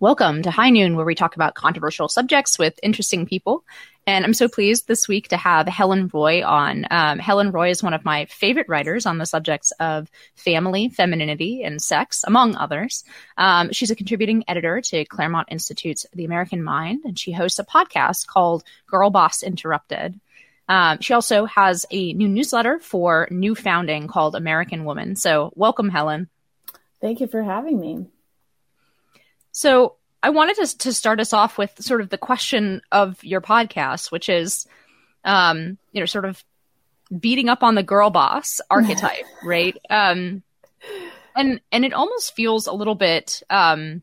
[0.00, 3.64] Welcome to High Noon, where we talk about controversial subjects with interesting people.
[4.06, 6.86] And I'm so pleased this week to have Helen Roy on.
[6.88, 11.64] Um, Helen Roy is one of my favorite writers on the subjects of family, femininity,
[11.64, 13.02] and sex, among others.
[13.36, 17.64] Um, she's a contributing editor to Claremont Institute's The American Mind, and she hosts a
[17.64, 20.20] podcast called Girl Boss Interrupted.
[20.68, 25.16] Um, she also has a new newsletter for New Founding called American Woman.
[25.16, 26.28] So, welcome, Helen.
[27.00, 28.06] Thank you for having me.
[29.52, 33.40] So, I wanted to, to start us off with sort of the question of your
[33.40, 34.66] podcast, which is,
[35.24, 36.42] um, you know, sort of
[37.16, 39.76] beating up on the girl boss archetype, right?
[39.88, 40.42] Um,
[41.36, 44.02] and and it almost feels a little bit um,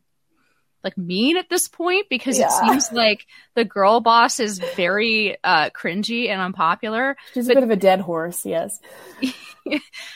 [0.83, 2.47] like mean at this point because yeah.
[2.47, 3.25] it seems like
[3.55, 7.17] the girl boss is very uh, cringy and unpopular.
[7.33, 8.79] She's but, a bit of a dead horse, yes.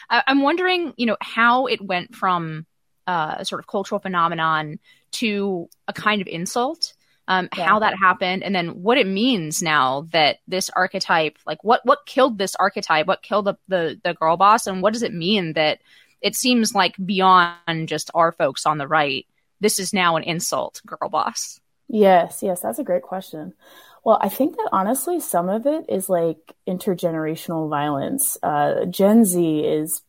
[0.09, 2.65] I, I'm wondering, you know, how it went from
[3.09, 4.79] uh, a sort of cultural phenomenon
[5.11, 6.93] to a kind of insult.
[7.27, 7.67] Um, yeah.
[7.67, 12.07] how that happened and then what it means now that this archetype like what what
[12.07, 15.53] killed this archetype what killed the, the the girl boss and what does it mean
[15.53, 15.77] that
[16.21, 19.27] it seems like beyond just our folks on the right
[19.59, 23.53] this is now an insult girl boss yes yes that's a great question
[24.03, 29.59] well i think that honestly some of it is like intergenerational violence uh, gen z
[29.59, 30.01] is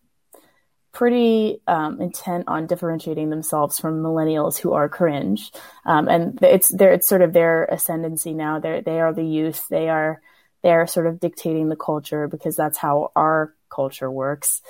[0.93, 5.53] pretty um, intent on differentiating themselves from millennials who are cringe,
[5.85, 8.59] um, and it's their it's sort of their ascendancy now.
[8.59, 9.67] They they are the youth.
[9.69, 10.21] They are
[10.63, 14.63] they are sort of dictating the culture because that's how our culture works.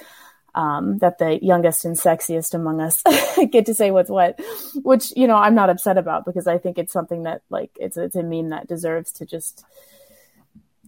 [0.53, 3.05] Um, that the youngest and sexiest among us
[3.53, 4.41] get to say what's what,
[4.83, 7.97] which you know I'm not upset about because I think it's something that like it's
[7.97, 9.65] it's a meme that deserves to just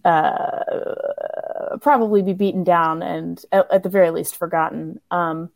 [0.05, 4.99] uh, probably be beaten down and at, at the very least forgotten.
[5.11, 5.49] Um,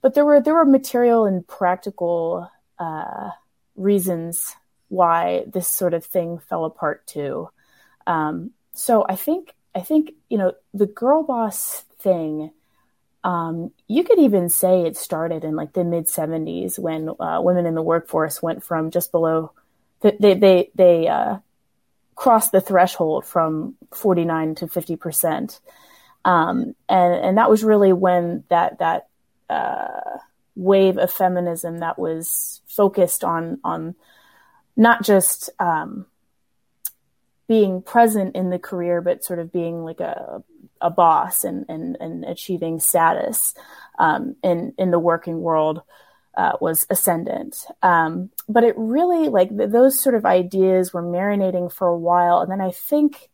[0.00, 3.30] but there were there were material and practical uh,
[3.76, 4.54] reasons
[4.88, 7.50] why this sort of thing fell apart too.
[8.06, 12.52] Um, so I think I think you know the girl boss thing.
[13.24, 17.66] Um, you could even say it started in like the mid 70s when uh, women
[17.66, 19.50] in the workforce went from just below
[20.00, 21.38] they they they uh,
[22.18, 25.60] crossed the threshold from 49 to 50 percent,
[26.24, 29.06] um, and and that was really when that that
[29.48, 30.18] uh,
[30.56, 33.94] wave of feminism that was focused on on
[34.76, 36.06] not just um,
[37.46, 40.42] being present in the career, but sort of being like a
[40.80, 43.54] a boss and and, and achieving status
[44.00, 45.82] um, in in the working world
[46.36, 47.66] uh, was ascendant.
[47.82, 52.40] Um, but it really like th- those sort of ideas were marinating for a while,
[52.40, 53.28] and then I think,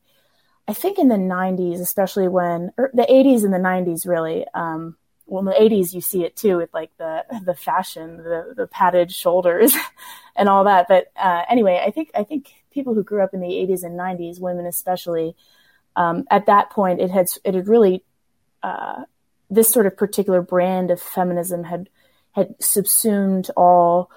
[0.66, 4.46] I think in the '90s, especially when the '80s and the '90s, really.
[4.54, 4.96] Um,
[5.26, 8.66] well, in the '80s, you see it too with like the the fashion, the the
[8.66, 9.74] padded shoulders,
[10.36, 10.86] and all that.
[10.88, 13.98] But uh, anyway, I think I think people who grew up in the '80s and
[13.98, 15.36] '90s, women especially,
[15.96, 18.02] um, at that point, it had it had really
[18.62, 19.04] uh,
[19.50, 21.88] this sort of particular brand of feminism had
[22.34, 24.10] had subsumed all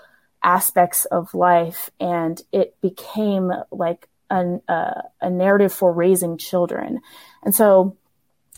[0.43, 7.01] aspects of life and it became like an, uh, a narrative for raising children.
[7.43, 7.95] And so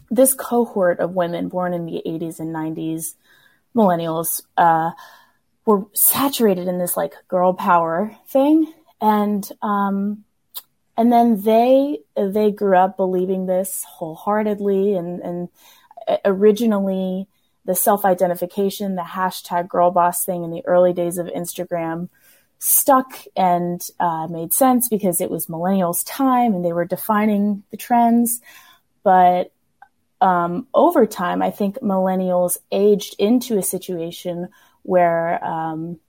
[0.10, 3.16] this cohort of women born in the 80s and 90s,
[3.76, 4.92] millennials, uh,
[5.66, 8.74] were saturated in this like girl power thing.
[9.02, 10.24] And, um,
[10.98, 15.50] and then they, they grew up believing this wholeheartedly and, and
[16.08, 17.28] uh, originally
[17.70, 22.10] the self identification, the hashtag girl boss thing in the early days of Instagram
[22.58, 27.78] stuck and uh, made sense because it was millennials' time and they were defining the
[27.78, 28.42] trends.
[29.04, 29.52] But
[30.20, 34.50] um, over time, I think millennials aged into a situation
[34.82, 36.00] where um,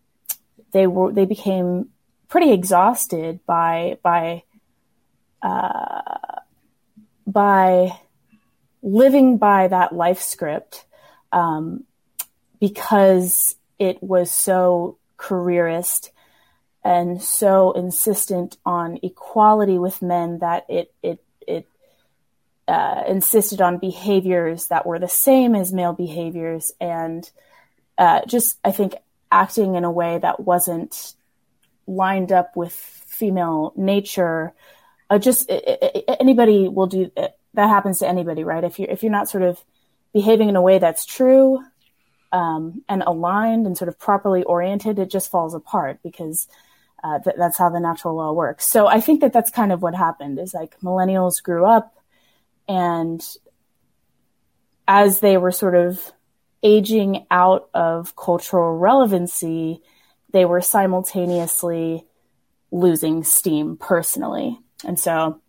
[0.72, 1.91] they were they became
[2.29, 4.44] pretty exhausted by by
[5.43, 6.40] uh,
[7.26, 8.00] by
[8.82, 10.87] living by that life script
[11.32, 11.85] um,
[12.61, 16.12] because it was so careerist
[16.82, 21.67] and so insistent on equality with men that it it it
[22.69, 27.31] uh, insisted on behaviors that were the same as male behaviors and
[27.99, 28.94] uh, just I think
[29.31, 31.15] acting in a way that wasn't
[31.87, 34.53] lined up with female nature.
[35.11, 37.37] Uh, just it, it, anybody will do that.
[37.55, 38.65] Happens to anybody, right?
[38.65, 39.62] If you if you're not sort of
[40.12, 41.62] behaving in a way that's true
[42.33, 46.49] um, and aligned and sort of properly oriented, it just falls apart because
[47.03, 48.67] uh, th- that's how the natural law works.
[48.69, 51.95] So I think that that's kind of what happened is like millennials grew up
[52.69, 53.25] and
[54.87, 56.12] as they were sort of
[56.62, 59.81] aging out of cultural relevancy,
[60.33, 62.05] they were simultaneously
[62.71, 64.59] losing steam personally.
[64.85, 65.41] And so,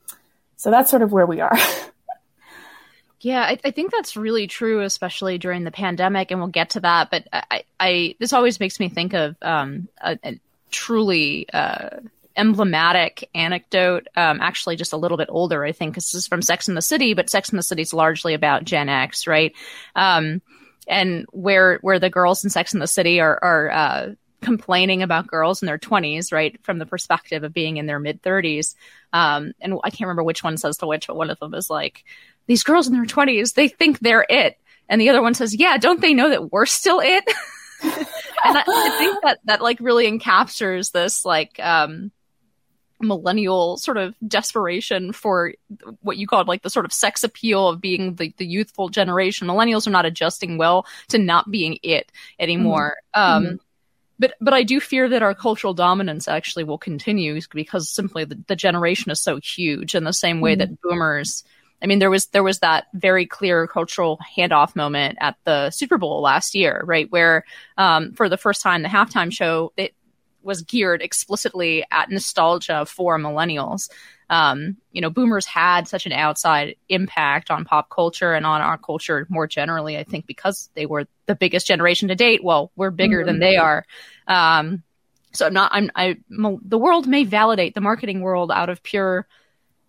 [0.55, 1.57] so that's sort of where we are.
[3.21, 6.79] Yeah, I, I, think that's really true, especially during the pandemic, and we'll get to
[6.79, 7.11] that.
[7.11, 10.39] But I, I this always makes me think of um, a, a,
[10.71, 11.99] truly uh,
[12.35, 14.07] emblematic anecdote.
[14.15, 16.81] Um, actually, just a little bit older, I think, this is from Sex in the
[16.81, 19.53] City, but Sex in the City is largely about Gen X, right?
[19.95, 20.41] Um,
[20.87, 24.09] and where where the girls in Sex in the City are are uh,
[24.41, 28.21] complaining about girls in their 20s, right, from the perspective of being in their mid
[28.23, 28.75] 30s.
[29.13, 31.69] Um, and I can't remember which one says to which, but one of them is
[31.69, 32.03] like,
[32.47, 34.57] these girls in their 20s, they think they're it.
[34.89, 37.23] And the other one says, yeah, don't they know that we're still it?
[37.83, 42.11] and I, I, think that that like really encaptures this like um
[43.03, 45.53] millennial sort of desperation for
[46.01, 49.47] what you called like the sort of sex appeal of being the, the youthful generation.
[49.47, 52.97] Millennials are not adjusting well to not being it anymore.
[53.15, 53.35] Mm-hmm.
[53.37, 53.55] Um, mm-hmm.
[54.19, 58.39] But, but I do fear that our cultural dominance actually will continue because simply the,
[58.47, 60.59] the generation is so huge in the same way mm-hmm.
[60.59, 61.43] that boomers
[61.81, 65.97] I mean, there was there was that very clear cultural handoff moment at the Super
[65.97, 67.43] Bowl last year, right, where
[67.77, 69.93] um, for the first time the halftime show it
[70.43, 73.89] was geared explicitly at nostalgia for millennials.
[74.29, 78.77] Um, you know, boomers had such an outside impact on pop culture and on our
[78.77, 79.97] culture more generally.
[79.97, 82.43] I think because they were the biggest generation to date.
[82.43, 83.27] Well, we're bigger mm-hmm.
[83.27, 83.85] than they are.
[84.27, 84.83] Um,
[85.33, 85.71] so I'm not.
[85.73, 85.91] I'm.
[85.95, 86.17] I.
[86.29, 89.27] The world may validate the marketing world out of pure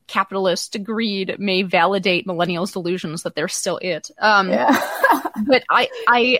[0.07, 4.11] capitalist greed may validate millennials' delusions that they're still it.
[4.19, 4.71] Um, yeah.
[5.47, 6.39] but I, I,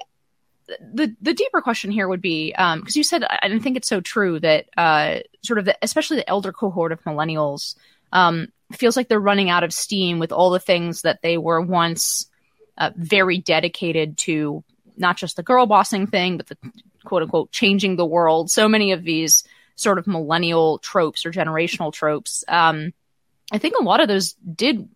[0.93, 4.01] the the deeper question here would be because um, you said I think it's so
[4.01, 7.75] true that uh, sort of the, especially the elder cohort of millennials
[8.13, 11.61] um, feels like they're running out of steam with all the things that they were
[11.61, 12.27] once
[12.79, 14.65] uh, very dedicated to,
[14.97, 16.57] not just the girl bossing thing, but the
[17.05, 18.51] quote unquote changing the world.
[18.51, 19.45] So many of these
[19.75, 22.45] sort of millennial tropes or generational tropes.
[22.49, 22.93] Um,
[23.53, 24.89] I think a lot of those did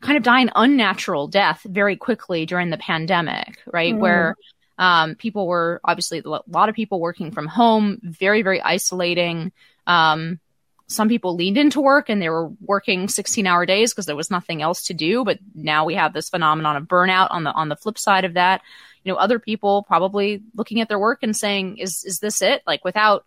[0.00, 3.94] kind of die an unnatural death very quickly during the pandemic, right?
[3.94, 3.98] Mm.
[3.98, 4.36] Where
[4.78, 9.52] um, people were obviously a lot of people working from home, very, very isolating.
[9.86, 10.40] Um,
[10.86, 14.30] some people leaned into work and they were working 16 hour days because there was
[14.30, 15.24] nothing else to do.
[15.24, 18.34] But now we have this phenomenon of burnout on the, on the flip side of
[18.34, 18.60] that.
[19.02, 22.62] You know, other people probably looking at their work and saying, is, is this it?
[22.66, 23.24] Like without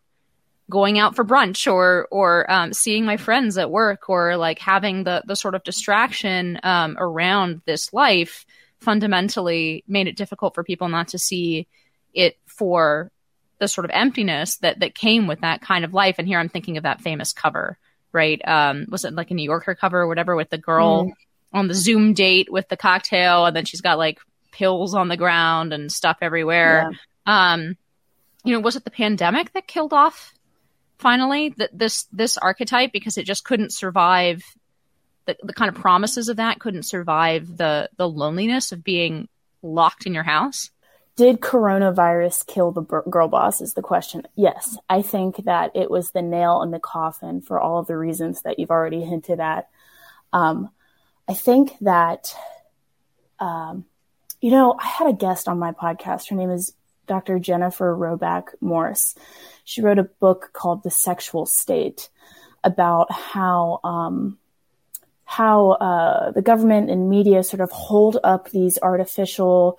[0.69, 5.03] going out for brunch or or um, seeing my friends at work or like having
[5.03, 8.45] the the sort of distraction um, around this life
[8.79, 11.67] fundamentally made it difficult for people not to see
[12.13, 13.11] it for
[13.59, 16.49] the sort of emptiness that that came with that kind of life and here i'm
[16.49, 17.77] thinking of that famous cover
[18.11, 21.11] right um was it like a new yorker cover or whatever with the girl mm.
[21.53, 24.19] on the zoom date with the cocktail and then she's got like
[24.51, 26.91] pills on the ground and stuff everywhere
[27.25, 27.51] yeah.
[27.51, 27.75] um
[28.43, 30.33] you know was it the pandemic that killed off
[30.97, 34.43] finally that this this archetype because it just couldn't survive
[35.25, 39.27] the, the kind of promises of that couldn't survive the the loneliness of being
[39.61, 40.71] locked in your house?
[41.15, 44.23] Did coronavirus kill the girl boss is the question.
[44.35, 47.97] Yes i think that it was the nail in the coffin for all of the
[47.97, 49.69] reasons that you've already hinted at.
[50.33, 50.69] Um,
[51.27, 52.33] i think that
[53.39, 53.85] um,
[54.41, 56.29] you know i had a guest on my podcast.
[56.29, 56.73] Her name is
[57.07, 59.15] dr jennifer roback morse
[59.67, 62.07] she wrote a book called The Sexual State
[62.63, 64.37] about how um,
[65.25, 69.77] how uh, the government and media sort of hold up these artificial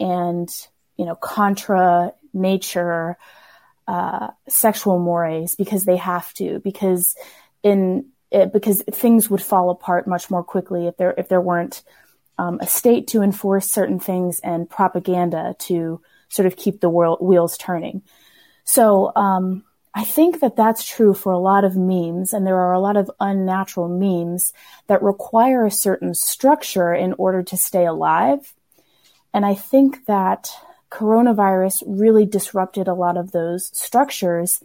[0.00, 0.48] and
[0.96, 3.18] you know contra nature
[3.86, 7.14] uh, sexual mores because they have to because
[7.62, 11.82] in it, because things would fall apart much more quickly if there if there weren't
[12.38, 17.18] um, a state to enforce certain things and propaganda to sort of keep the world
[17.20, 18.02] wheels turning.
[18.64, 19.64] So um,
[19.94, 22.96] I think that that's true for a lot of memes, and there are a lot
[22.96, 24.52] of unnatural memes
[24.88, 28.54] that require a certain structure in order to stay alive.
[29.32, 30.50] And I think that
[30.90, 34.62] coronavirus really disrupted a lot of those structures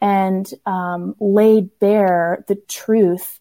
[0.00, 3.40] and um, laid bare the truth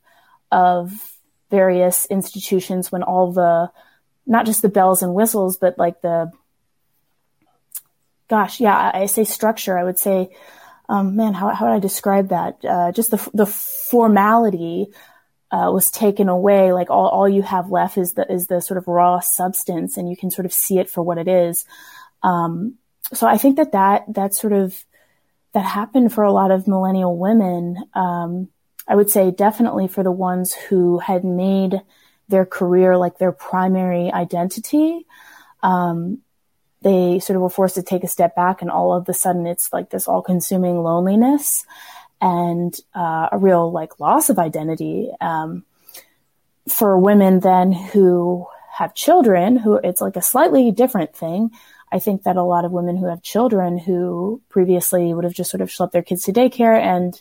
[0.51, 1.17] of
[1.51, 3.72] various institutions when all the
[4.25, 6.31] not just the bells and whistles, but like the
[8.27, 9.77] gosh, yeah, I say structure.
[9.77, 10.29] I would say,
[10.89, 12.63] um, man, how, how would I describe that?
[12.63, 14.88] Uh, just the, the formality,
[15.51, 16.74] uh, was taken away.
[16.74, 20.10] Like all, all you have left is the, is the sort of raw substance and
[20.10, 21.65] you can sort of see it for what it is.
[22.24, 22.75] Um,
[23.13, 24.84] so I think that that, that sort of,
[25.53, 27.77] that happened for a lot of millennial women.
[27.94, 28.50] Um,
[28.88, 31.82] I would say definitely for the ones who had made
[32.27, 35.05] their career like their primary identity.
[35.63, 36.20] Um,
[36.86, 39.48] they sort of were forced to take a step back and all of a sudden
[39.48, 41.65] it's like this all consuming loneliness
[42.22, 45.65] and uh, a real like loss of identity um,
[46.70, 48.46] for women then who
[48.77, 51.50] have children who it's like a slightly different thing.
[51.92, 55.50] I think that a lot of women who have children who previously would have just
[55.50, 57.20] sort of schlepped their kids to daycare and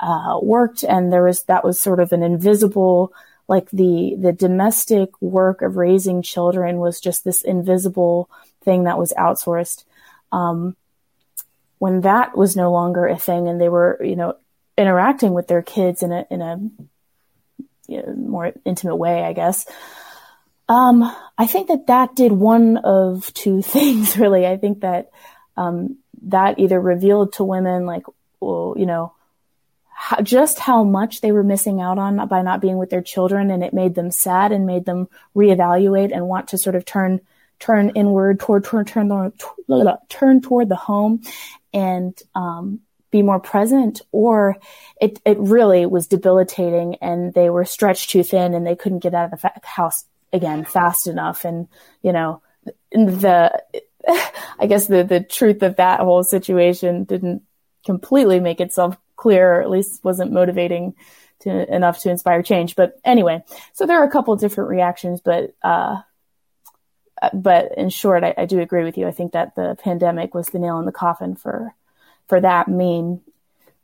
[0.00, 3.12] uh, worked and there was that was sort of an invisible
[3.46, 8.30] like the the domestic work of raising children was just this invisible
[8.64, 9.84] thing that was outsourced
[10.30, 10.76] um,
[11.78, 14.36] when that was no longer a thing and they were you know
[14.78, 16.58] interacting with their kids in a in a
[17.88, 19.66] you know, more intimate way i guess
[20.68, 21.02] um,
[21.36, 24.46] i think that that did one of two things really.
[24.46, 25.10] I think that
[25.56, 28.04] um, that either revealed to women like
[28.40, 29.12] well, you know
[29.88, 33.50] how, just how much they were missing out on by not being with their children,
[33.50, 37.20] and it made them sad and made them reevaluate and want to sort of turn
[37.62, 39.32] turn inward toward turn turn
[40.08, 41.22] turn toward the home
[41.72, 44.56] and um, be more present or
[45.00, 49.14] it, it really was debilitating and they were stretched too thin and they couldn't get
[49.14, 51.68] out of the house again fast enough and
[52.02, 52.42] you know
[52.90, 53.62] the
[54.58, 57.42] i guess the the truth of that whole situation didn't
[57.84, 60.94] completely make itself clear, or at least wasn't motivating
[61.40, 62.76] to, enough to inspire change.
[62.76, 66.00] But anyway, so there are a couple different reactions, but uh,
[67.32, 69.06] but in short, I, I, do agree with you.
[69.06, 71.74] I think that the pandemic was the nail in the coffin for
[72.28, 73.20] for that meme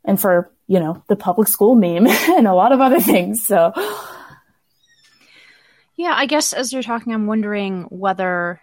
[0.03, 3.45] and for you know the public school meme and a lot of other things.
[3.45, 3.73] So.
[5.95, 8.61] Yeah, I guess as you're talking, I'm wondering whether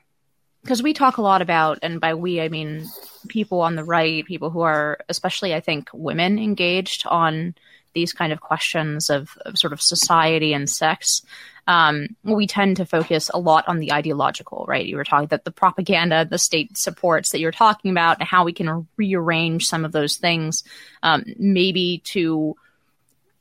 [0.62, 2.86] because we talk a lot about, and by we, I mean
[3.28, 7.54] people on the right, people who are, especially, I think, women engaged on
[7.96, 11.22] these kind of questions of, of sort of society and sex.
[11.66, 14.86] Um, we tend to focus a lot on the ideological, right?
[14.86, 18.44] You were talking that the propaganda, the state supports that you're talking about, and how
[18.44, 20.62] we can rearrange some of those things,
[21.02, 22.54] um, maybe to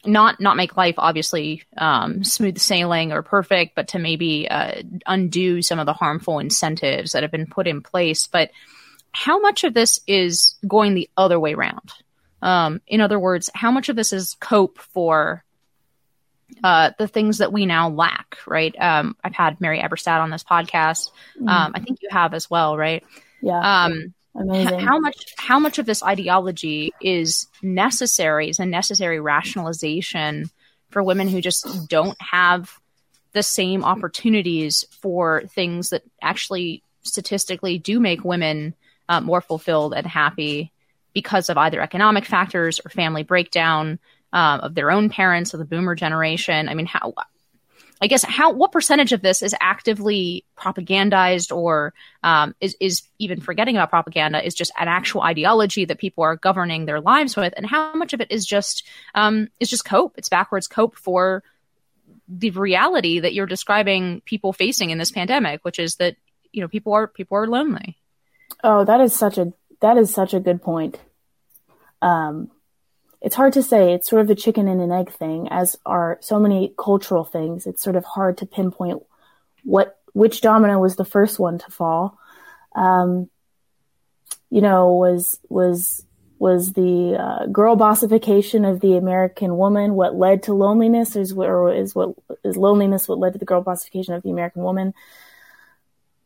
[0.08, 5.62] not not make life obviously um, smooth sailing or perfect, but to maybe uh, undo
[5.62, 8.28] some of the harmful incentives that have been put in place.
[8.28, 8.50] But
[9.12, 11.92] how much of this is going the other way around?
[12.46, 15.44] Um, in other words, how much of this is cope for
[16.64, 18.38] uh, the things that we now lack?
[18.46, 18.76] Right?
[18.80, 21.10] Um, I've had Mary Eberstadt on this podcast.
[21.38, 21.50] Mm-hmm.
[21.50, 23.04] Um, I think you have as well, right?
[23.42, 23.86] Yeah.
[23.86, 24.82] Um, Amazing.
[24.82, 30.50] How much how much of this ideology is necessary is a necessary rationalization
[30.90, 32.80] for women who just don't have
[33.32, 38.76] the same opportunities for things that actually statistically do make women
[39.08, 40.74] uh, more fulfilled and happy
[41.16, 43.98] because of either economic factors or family breakdown
[44.32, 46.70] uh, of their own parents of the boomer generation.
[46.70, 47.14] I mean, how
[48.02, 53.40] I guess how what percentage of this is actively propagandized or um, is is even
[53.40, 57.54] forgetting about propaganda is just an actual ideology that people are governing their lives with,
[57.56, 60.16] and how much of it is just um, is just cope?
[60.18, 61.42] It's backwards cope for
[62.28, 66.18] the reality that you're describing people facing in this pandemic, which is that
[66.52, 67.98] you know people are people are lonely.
[68.62, 71.00] Oh, that is such a that is such a good point.
[72.02, 72.52] Um,
[73.22, 73.94] it's hard to say.
[73.94, 77.66] It's sort of a chicken and an egg thing, as are so many cultural things.
[77.66, 79.02] It's sort of hard to pinpoint
[79.64, 82.18] what which domino was the first one to fall.
[82.76, 83.30] Um,
[84.50, 86.06] you know, was was
[86.38, 91.74] was the uh, girl bossification of the American woman what led to loneliness, is or
[91.74, 94.94] is what is loneliness what led to the girl bossification of the American woman?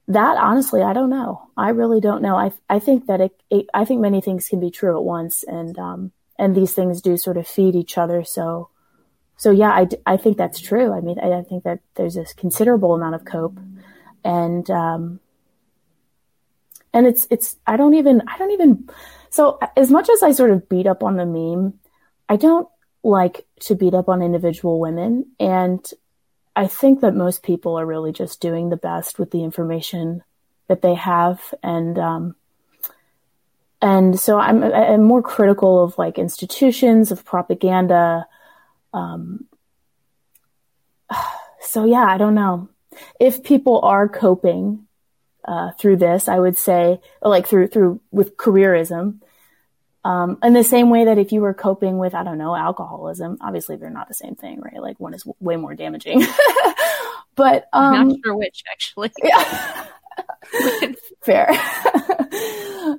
[0.10, 1.50] That honestly, I don't know.
[1.56, 2.36] I really don't know.
[2.36, 5.44] I I think that it, it I think many things can be true at once,
[5.44, 8.24] and um, and these things do sort of feed each other.
[8.24, 8.70] So,
[9.36, 10.94] so yeah, I, I think that's true.
[10.94, 13.60] I mean, I, I think that there's a considerable amount of cope
[14.24, 15.20] and, um,
[16.94, 18.90] and it's, it's, I don't even, I don't even,
[19.30, 21.74] so as much as I sort of beat up on the meme,
[22.30, 22.68] I don't
[23.04, 25.26] like to beat up on individual women.
[25.40, 25.86] And
[26.60, 30.24] I think that most people are really just doing the best with the information
[30.68, 31.54] that they have.
[31.64, 32.36] And, um,
[33.82, 38.28] and so I'm, I'm more critical of like institutions of propaganda
[38.94, 39.46] um,
[41.62, 42.70] so yeah i don't know
[43.20, 44.86] if people are coping
[45.46, 49.20] uh, through this i would say like through through with careerism
[50.06, 53.38] um, in the same way that if you were coping with i don't know alcoholism
[53.42, 54.82] obviously they're not the same thing right?
[54.82, 56.26] Like one is w- way more damaging.
[57.40, 59.12] But um, I'm not sure which actually.
[59.24, 59.86] Yeah.
[61.22, 61.50] Fair.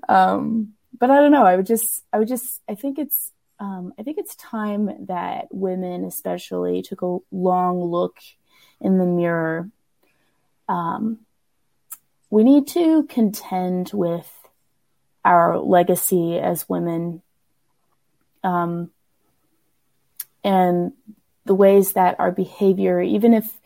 [0.09, 1.45] um, but I don't know.
[1.45, 5.49] I would just, I would just, I think it's, um, I think it's time that
[5.51, 8.17] women, especially, took a long look
[8.81, 9.69] in the mirror,
[10.71, 11.19] um,
[12.31, 14.40] we need to contend with
[15.25, 17.23] our legacy as women
[18.43, 18.91] um,
[20.43, 20.93] and
[21.45, 23.59] the ways that our behavior, even if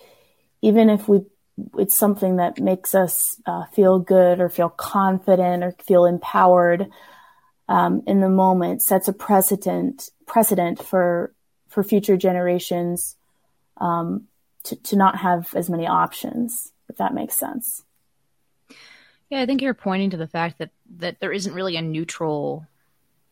[0.63, 1.25] even if we
[1.79, 6.89] it's something that makes us uh, feel good or feel confident or feel empowered
[7.69, 11.33] um, in the moment, sets a precedent precedent for
[11.69, 13.17] for future generations
[13.77, 14.27] um,
[14.65, 16.73] to to not have as many options.
[16.89, 17.83] If that makes sense.
[19.31, 22.67] Yeah, I think you're pointing to the fact that that there isn't really a neutral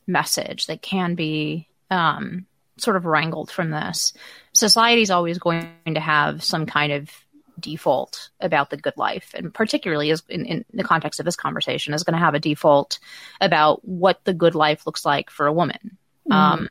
[0.07, 4.13] message that can be um, sort of wrangled from this.
[4.53, 7.11] Society is always going to have some kind of
[7.59, 11.95] default about the good life, and particularly as in, in the context of this conversation,
[11.95, 12.99] is going to have a default
[13.41, 15.97] about what the good life looks like for a woman.
[16.29, 16.33] Mm-hmm.
[16.33, 16.69] Um,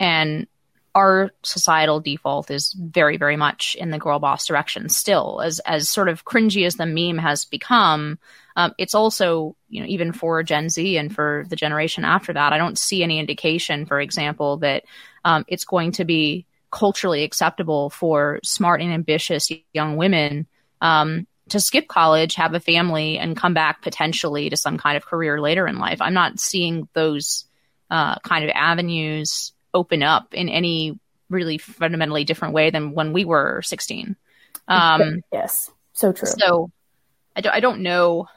[0.00, 0.46] and
[0.94, 5.40] our societal default is very, very much in the girl boss direction still.
[5.40, 8.18] As as sort of cringy as the meme has become,
[8.56, 12.52] um, it's also you know even for Gen Z and for the generation after that,
[12.52, 14.84] I don't see any indication, for example, that
[15.24, 20.46] um, it's going to be culturally acceptable for smart and ambitious young women
[20.80, 25.06] um, to skip college, have a family, and come back potentially to some kind of
[25.06, 26.00] career later in life.
[26.00, 27.46] I'm not seeing those
[27.90, 30.98] uh, kind of avenues open up in any
[31.30, 34.16] really fundamentally different way than when we were 16.
[34.66, 36.28] Um, yes, so true.
[36.28, 36.70] So
[37.36, 38.28] I, do, I don't know.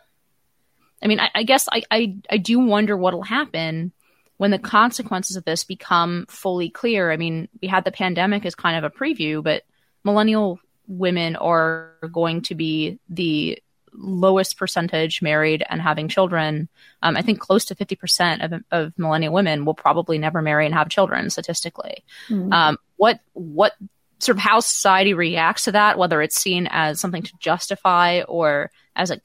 [1.02, 3.92] I mean, I, I guess I, I, I do wonder what'll happen
[4.38, 7.12] when the consequences of this become fully clear.
[7.12, 9.64] I mean, we had the pandemic as kind of a preview, but
[10.04, 13.62] millennial women are going to be the
[13.94, 16.70] lowest percentage married and having children.
[17.02, 20.76] Um, I think close to 50% of, of millennial women will probably never marry and
[20.76, 22.04] have children statistically.
[22.30, 22.54] Mm-hmm.
[22.54, 23.74] Um, what, what
[24.20, 28.72] sort of how society reacts to that, whether it's seen as something to justify or
[28.96, 29.20] as a,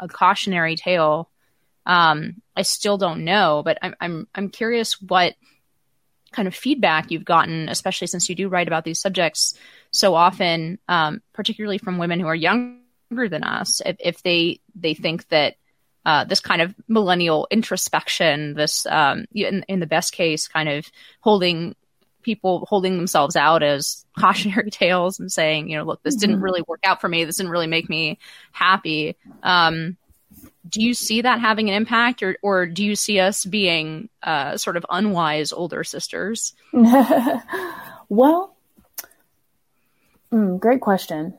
[0.00, 1.30] a cautionary tale,
[1.84, 5.34] um, I still don't know, but I'm, I'm, I'm curious what
[6.32, 9.54] kind of feedback you've gotten, especially since you do write about these subjects
[9.90, 14.60] so often, um, particularly from women who are young younger than us if, if they
[14.74, 15.56] they think that
[16.06, 20.86] uh, this kind of millennial introspection, this um, in, in the best case, kind of
[21.20, 21.74] holding
[22.22, 26.20] people holding themselves out as cautionary tales and saying, you know, look, this mm-hmm.
[26.20, 27.24] didn't really work out for me.
[27.24, 28.18] This didn't really make me
[28.52, 29.16] happy.
[29.42, 29.96] Um,
[30.68, 34.56] do you see that having an impact, or or do you see us being uh,
[34.56, 36.54] sort of unwise older sisters?
[38.08, 38.56] well,
[40.32, 41.38] mm, great question.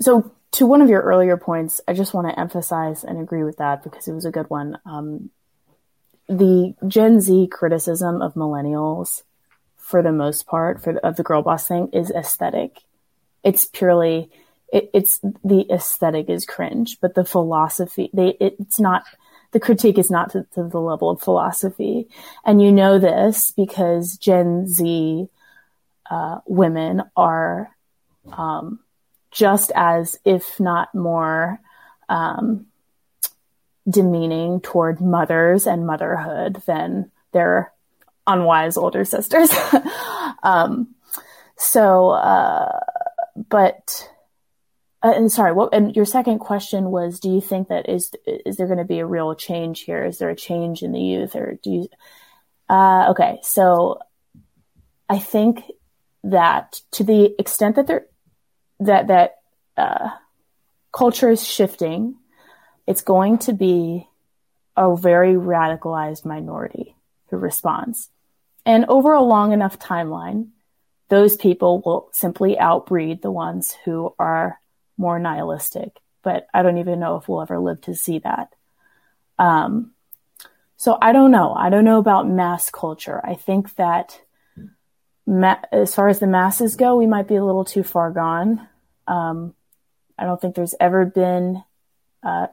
[0.00, 3.58] So to one of your earlier points, I just want to emphasize and agree with
[3.58, 4.78] that because it was a good one.
[4.84, 5.30] Um,
[6.28, 9.22] the Gen Z criticism of millennials,
[9.76, 12.82] for the most part, for the, of the girl boss thing, is aesthetic.
[13.42, 14.30] It's purely,
[14.72, 19.04] it, it's the aesthetic is cringe, but the philosophy, they, it, it's not.
[19.52, 22.06] The critique is not to, to the level of philosophy,
[22.44, 25.26] and you know this because Gen Z
[26.08, 27.76] uh, women are
[28.30, 28.78] um,
[29.30, 31.60] just as, if not more,
[32.08, 32.66] um,
[33.88, 37.72] demeaning toward mothers and motherhood than their
[38.26, 39.50] unwise older sisters.
[40.42, 40.94] um,
[41.56, 42.80] so, uh,
[43.48, 44.08] but,
[45.02, 48.56] uh, and sorry, what, and your second question was, do you think that is, is
[48.56, 50.04] there going to be a real change here?
[50.04, 51.88] Is there a change in the youth or do you,
[52.70, 53.40] uh, okay.
[53.42, 53.98] So
[55.08, 55.64] I think
[56.22, 58.06] that to the extent that there,
[58.80, 59.36] that that
[59.76, 60.10] uh,
[60.92, 62.16] culture is shifting.
[62.86, 64.08] It's going to be
[64.76, 66.96] a very radicalized minority
[67.28, 68.08] who responds.
[68.66, 70.48] And over a long enough timeline,
[71.08, 74.60] those people will simply outbreed the ones who are
[74.96, 75.90] more nihilistic.
[76.22, 78.54] But I don't even know if we'll ever live to see that.
[79.38, 79.92] Um,
[80.76, 81.52] so I don't know.
[81.52, 83.20] I don't know about mass culture.
[83.24, 84.20] I think that
[85.30, 88.66] ma- as far as the masses go, we might be a little too far gone.
[89.06, 89.54] Um,
[90.18, 91.62] I don't think there's ever been
[92.22, 92.48] a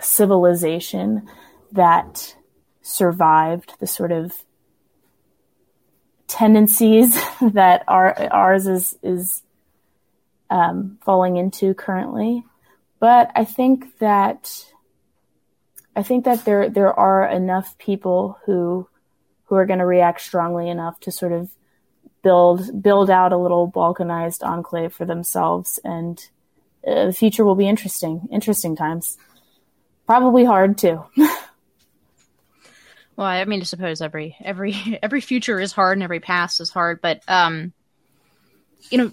[0.00, 1.28] civilization
[1.70, 2.34] that
[2.80, 4.32] survived the sort of
[6.26, 9.42] tendencies that our, ours is is
[10.50, 12.44] um, falling into currently.
[12.98, 14.64] But I think that
[15.94, 18.88] I think that there there are enough people who
[19.44, 21.50] who are going to react strongly enough to sort of
[22.22, 26.28] build build out a little balkanized enclave for themselves and
[26.86, 29.18] uh, the future will be interesting interesting times
[30.06, 36.02] probably hard too well i mean i suppose every every every future is hard and
[36.02, 37.72] every past is hard but um
[38.90, 39.12] you know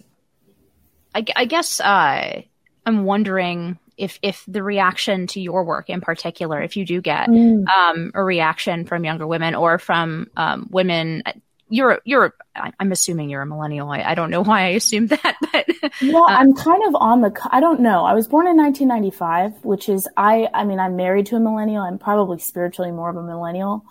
[1.15, 2.41] i, I guess uh
[2.85, 7.27] i'm wondering if if the reaction to your work in particular, if you do get
[7.27, 7.67] mm.
[7.67, 11.21] um, a reaction from younger women or from um, women
[11.69, 13.89] you're you're I'm assuming you're a millennial.
[13.89, 15.65] I, I don't know why I assumed that, but
[16.01, 17.47] well, uh, I'm kind of on the.
[17.51, 18.03] I don't know.
[18.05, 20.49] I was born in 1995, which is I.
[20.53, 21.83] I mean, I'm married to a millennial.
[21.83, 23.85] I'm probably spiritually more of a millennial,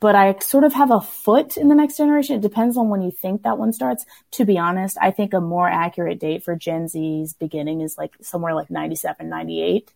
[0.00, 2.36] but I sort of have a foot in the next generation.
[2.36, 4.04] It depends on when you think that one starts.
[4.32, 8.12] To be honest, I think a more accurate date for Gen Z's beginning is like
[8.20, 9.92] somewhere like 97, 98.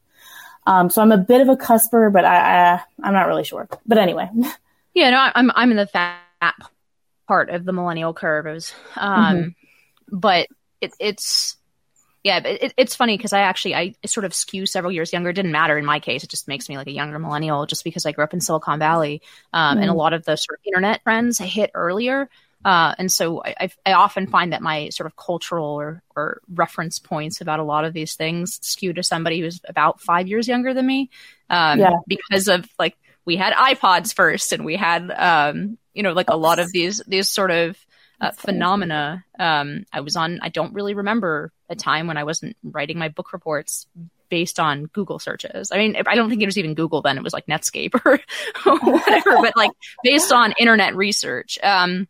[0.66, 3.68] Um, so I'm a bit of a cusper, but I, I I'm not really sure.
[3.86, 4.28] But anyway.
[4.96, 6.20] Yeah, no, I'm I'm in the fat
[7.26, 8.46] part of the millennial curve.
[8.46, 10.18] It was, um, mm-hmm.
[10.18, 10.48] but
[10.80, 11.56] it, it's,
[12.22, 15.30] yeah, it, it's funny because I actually I sort of skew several years younger.
[15.30, 17.84] It didn't matter in my case; it just makes me like a younger millennial, just
[17.84, 19.20] because I grew up in Silicon Valley,
[19.52, 19.98] um, mm and a mm-hmm.
[19.98, 22.28] lot of the sort of internet trends hit earlier.
[22.64, 26.98] Uh, and so I, I, often find that my sort of cultural or, or reference
[26.98, 30.72] points about a lot of these things skew to somebody who's about five years younger
[30.72, 31.10] than me,
[31.50, 31.90] um, yeah.
[32.06, 36.36] because of like we had iPods first, and we had um, you know like a
[36.36, 37.76] lot of these these sort of
[38.20, 39.24] uh, phenomena.
[39.38, 40.40] Um, I was on.
[40.42, 43.86] I don't really remember a time when I wasn't writing my book reports
[44.28, 45.70] based on Google searches.
[45.70, 47.16] I mean, I don't think it was even Google then.
[47.16, 48.20] It was like Netscape or,
[48.64, 49.70] whatever, but like
[50.02, 51.58] based on internet research.
[51.62, 52.08] Um,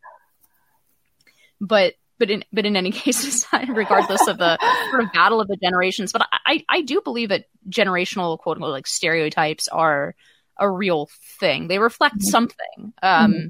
[1.61, 4.59] but but in but in any case, regardless of the
[4.91, 8.73] sort of battle of the generations, but I I do believe that generational quote unquote
[8.73, 10.15] like stereotypes are
[10.59, 11.09] a real
[11.41, 11.69] thing.
[11.69, 12.29] They reflect mm-hmm.
[12.29, 12.93] something.
[13.03, 13.47] Um, mm-hmm.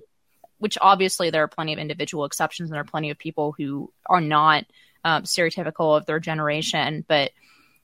[0.58, 3.92] Which obviously there are plenty of individual exceptions, and there are plenty of people who
[4.06, 4.64] are not
[5.04, 7.04] um, stereotypical of their generation.
[7.06, 7.32] But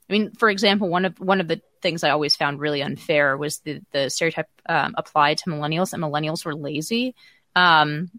[0.09, 3.37] I mean, for example, one of one of the things I always found really unfair
[3.37, 7.15] was the the stereotype um, applied to millennials and millennials were lazy.
[7.55, 8.11] Um,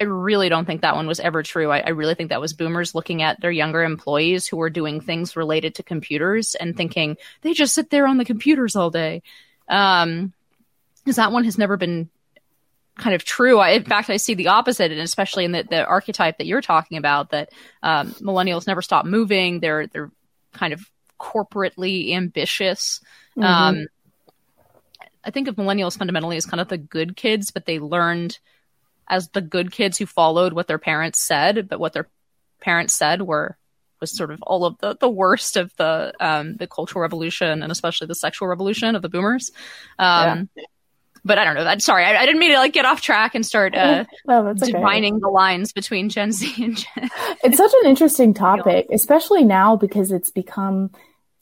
[0.00, 1.70] I really don't think that one was ever true.
[1.70, 5.00] I, I, really think that was boomers looking at their younger employees who were doing
[5.00, 9.22] things related to computers and thinking they just sit there on the computers all day.
[9.68, 10.32] Um,
[11.08, 12.10] because that one has never been
[12.98, 13.58] kind of true.
[13.58, 16.60] I, in fact, I see the opposite, and especially in the, the archetype that you're
[16.60, 17.50] talking about, that
[17.82, 19.60] um, millennials never stop moving.
[19.60, 20.10] They're they're
[20.52, 23.00] kind of corporately ambitious.
[23.38, 23.42] Mm-hmm.
[23.42, 23.86] Um,
[25.24, 28.38] I think of millennials fundamentally as kind of the good kids, but they learned
[29.08, 32.10] as the good kids who followed what their parents said, but what their
[32.60, 33.56] parents said were
[33.98, 37.72] was sort of all of the, the worst of the um, the cultural revolution and
[37.72, 39.52] especially the sexual revolution of the boomers.
[39.98, 40.64] Um, yeah
[41.24, 41.64] but I don't know.
[41.64, 42.04] I'm sorry.
[42.04, 45.20] I, I, didn't mean to like get off track and start uh, oh, defining okay.
[45.20, 47.10] the lines between Gen Z and Gen.
[47.44, 50.90] It's such an interesting topic, especially now because it's become.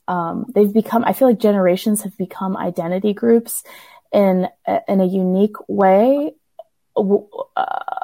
[0.07, 1.03] Um, they've become.
[1.05, 3.63] I feel like generations have become identity groups
[4.13, 4.47] in
[4.87, 6.31] in a unique way.
[6.95, 7.97] Uh,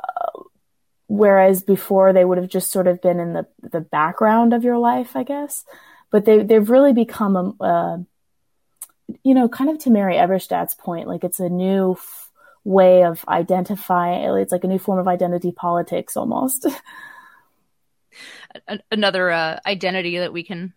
[1.07, 4.77] whereas before they would have just sort of been in the the background of your
[4.77, 5.63] life, I guess.
[6.11, 8.05] But they they've really become a, a
[9.23, 12.31] you know, kind of to Mary Eberstadt's point, like it's a new f-
[12.63, 14.37] way of identifying.
[14.37, 16.67] It's like a new form of identity politics almost.
[18.91, 20.73] Another uh, identity that we can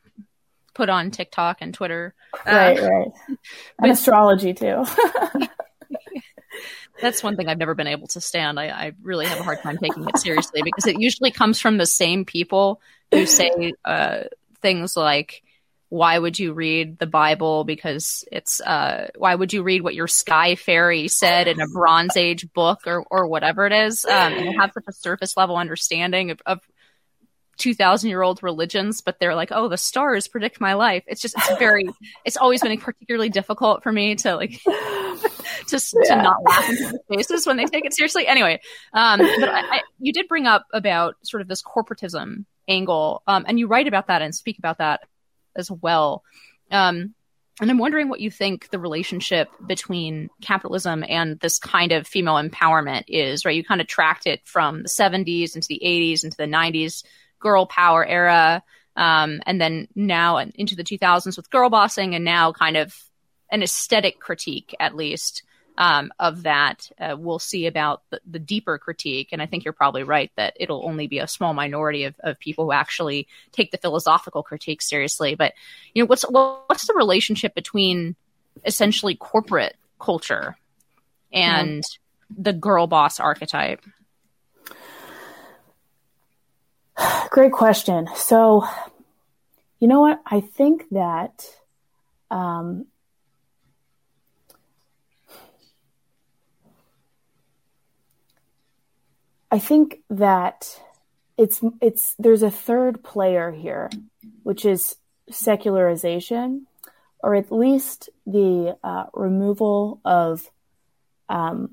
[0.74, 2.14] put on TikTok and Twitter.
[2.44, 3.08] Right, uh, right.
[3.80, 4.84] And astrology too.
[7.00, 8.58] That's one thing I've never been able to stand.
[8.58, 11.76] I, I, really have a hard time taking it seriously because it usually comes from
[11.76, 12.80] the same people
[13.12, 14.22] who say uh,
[14.62, 15.42] things like,
[15.88, 17.64] why would you read the Bible?
[17.64, 22.16] Because it's uh, why would you read what your sky fairy said in a Bronze
[22.16, 24.04] Age book or or whatever it is?
[24.04, 26.60] Um, and have such a surface level understanding of, of
[27.56, 31.04] two thousand year old religions, but they're like, oh, the stars predict my life.
[31.06, 31.88] It's just it's very.
[32.24, 34.60] It's always been particularly difficult for me to like
[35.68, 36.16] just yeah.
[36.16, 38.26] to not laugh in people's faces when they take it seriously.
[38.26, 38.60] Anyway,
[38.92, 43.44] um, but I, I, you did bring up about sort of this corporatism angle, um,
[43.46, 45.02] and you write about that and speak about that
[45.56, 46.22] as well.
[46.70, 47.14] Um,
[47.60, 52.34] and I'm wondering what you think the relationship between capitalism and this kind of female
[52.34, 53.56] empowerment is, right?
[53.56, 57.02] You kind of tracked it from the 70s into the 80s into the 90s,
[57.38, 58.62] girl power era,
[58.94, 62.94] um, and then now into the 2000s with girl bossing, and now kind of
[63.50, 65.42] an aesthetic critique, at least,
[65.78, 66.90] um, of that.
[66.98, 69.28] Uh, we'll see about the, the, deeper critique.
[69.32, 72.38] And I think you're probably right that it'll only be a small minority of, of
[72.38, 75.34] people who actually take the philosophical critique seriously.
[75.34, 75.52] But,
[75.94, 78.16] you know, what's, what's the relationship between
[78.64, 80.56] essentially corporate culture
[81.32, 82.36] and yeah.
[82.38, 83.84] the girl boss archetype?
[87.30, 88.08] Great question.
[88.14, 88.64] So,
[89.78, 90.22] you know what?
[90.26, 91.44] I think that
[92.30, 92.86] um,
[99.50, 100.80] I think that
[101.36, 103.90] it's it's there's a third player here,
[104.42, 104.96] which is
[105.30, 106.66] secularization
[107.26, 110.48] or at least the uh, removal of
[111.28, 111.72] um,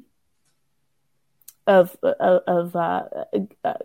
[1.68, 3.04] of of, of uh,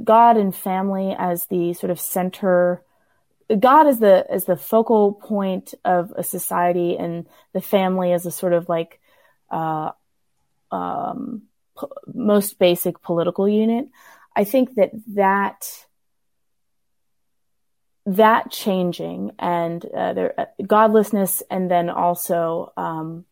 [0.02, 2.82] God and family as the sort of center.
[3.58, 8.30] God is the as the focal point of a society, and the family as a
[8.30, 9.00] sort of like
[9.50, 9.90] uh,
[10.70, 11.42] um,
[11.78, 13.88] p- most basic political unit.
[14.34, 15.86] I think that that
[18.06, 23.26] that changing and uh, there, uh, godlessness, and then also um,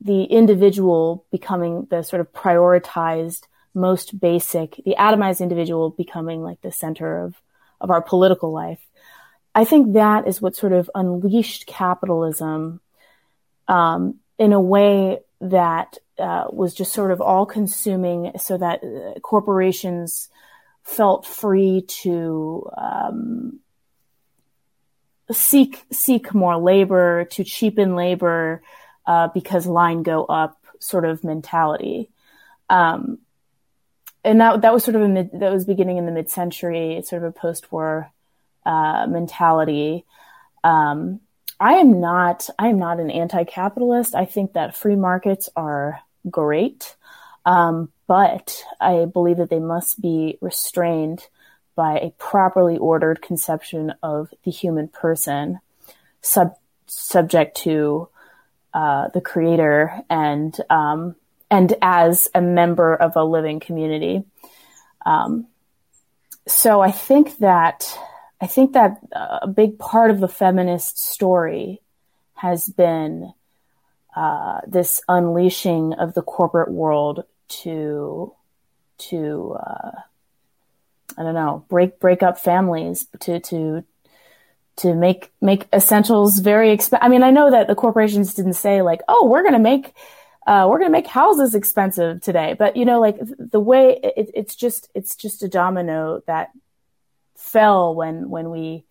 [0.00, 6.72] the individual becoming the sort of prioritized, most basic, the atomized individual becoming like the
[6.72, 7.40] center of
[7.80, 8.80] of our political life.
[9.54, 12.80] I think that is what sort of unleashed capitalism
[13.68, 19.18] um, in a way that uh, was just sort of all consuming so that uh,
[19.20, 20.28] corporations
[20.82, 23.60] felt free to um,
[25.32, 28.62] seek seek more labor to cheapen labor
[29.06, 32.10] uh, because line go up sort of mentality.
[32.68, 33.18] Um,
[34.22, 37.02] and that that was sort of a mid, that was beginning in the mid century
[37.02, 38.10] sort of a post war
[38.66, 40.04] uh, mentality.
[40.62, 41.20] Um,
[41.60, 44.14] I am not I am not an anti-capitalist.
[44.14, 46.96] I think that free markets are great,
[47.44, 51.28] um, but I believe that they must be restrained
[51.76, 55.60] by a properly ordered conception of the human person,
[56.22, 58.08] sub- subject to
[58.72, 61.14] uh, the creator and um,
[61.50, 64.24] and as a member of a living community.
[65.04, 65.46] Um,
[66.46, 67.98] so I think that
[68.40, 71.82] I think that a big part of the feminist story
[72.34, 73.34] has been
[74.16, 78.34] uh, this unleashing of the corporate world to
[78.98, 79.90] to uh,
[81.18, 83.84] I don't know break break up families to to
[84.76, 87.04] to make make essentials very expensive.
[87.04, 89.94] I mean, I know that the corporations didn't say like, oh, we're going to make
[90.46, 94.30] uh, we're going to make houses expensive today, but you know, like the way it,
[94.34, 96.50] it's just it's just a domino that
[97.40, 98.84] fell when when we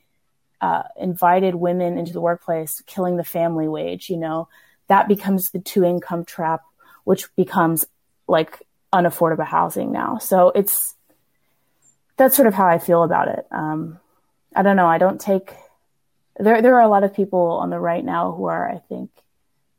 [0.61, 4.09] uh, invited women into the workplace, killing the family wage.
[4.09, 4.49] You know,
[4.87, 6.61] that becomes the two income trap,
[7.03, 7.85] which becomes
[8.27, 8.61] like
[8.93, 10.17] unaffordable housing now.
[10.17, 10.95] So it's
[12.17, 13.45] that's sort of how I feel about it.
[13.51, 13.99] Um,
[14.55, 14.87] I don't know.
[14.87, 15.53] I don't take
[16.37, 16.61] there.
[16.61, 19.11] There are a lot of people on the right now who are, I think,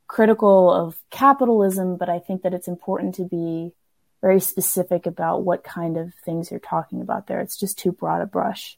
[0.06, 3.72] critical of capitalism, but I think that it's important to be
[4.20, 7.40] very specific about what kind of things you're talking about there.
[7.40, 8.76] It's just too broad a brush.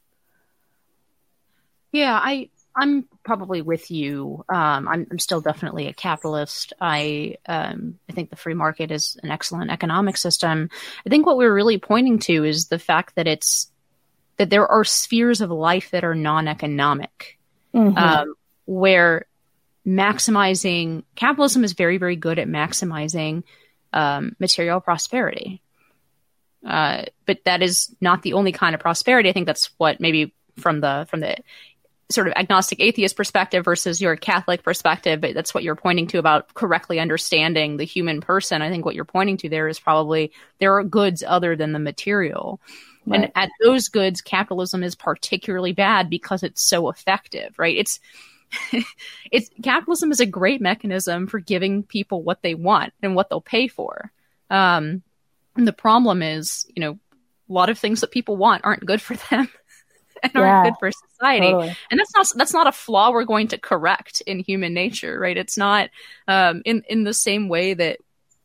[1.91, 4.43] Yeah, I I'm probably with you.
[4.49, 6.73] Um, I'm, I'm, still definitely a capitalist.
[6.81, 10.69] I um, I think the free market is an excellent economic system.
[11.05, 13.71] I think what we're really pointing to is the fact that it's
[14.37, 17.37] that there are spheres of life that are non-economic,
[17.75, 17.95] mm-hmm.
[17.95, 18.33] um,
[18.65, 19.25] where
[19.85, 23.43] maximizing capitalism is very very good at maximizing
[23.93, 25.61] um, material prosperity.
[26.65, 29.29] Uh, but that is not the only kind of prosperity.
[29.29, 31.37] I think that's what maybe from the from the
[32.09, 36.19] sort of agnostic atheist perspective versus your Catholic perspective, but that's what you're pointing to
[36.19, 38.61] about correctly understanding the human person.
[38.61, 41.79] I think what you're pointing to there is probably there are goods other than the
[41.79, 42.59] material.
[43.05, 43.23] Right.
[43.23, 47.75] And at those goods, capitalism is particularly bad because it's so effective, right?
[47.75, 47.99] It's
[49.31, 53.41] it's capitalism is a great mechanism for giving people what they want and what they'll
[53.41, 54.11] pay for.
[54.49, 55.01] Um,
[55.55, 56.99] and the problem is, you know,
[57.49, 59.49] a lot of things that people want aren't good for them
[60.23, 61.47] and yeah, aren't good for society.
[61.47, 61.77] Totally.
[61.91, 65.37] And that's not that's not a flaw we're going to correct in human nature, right?
[65.37, 65.89] It's not
[66.27, 67.99] um, in in the same way that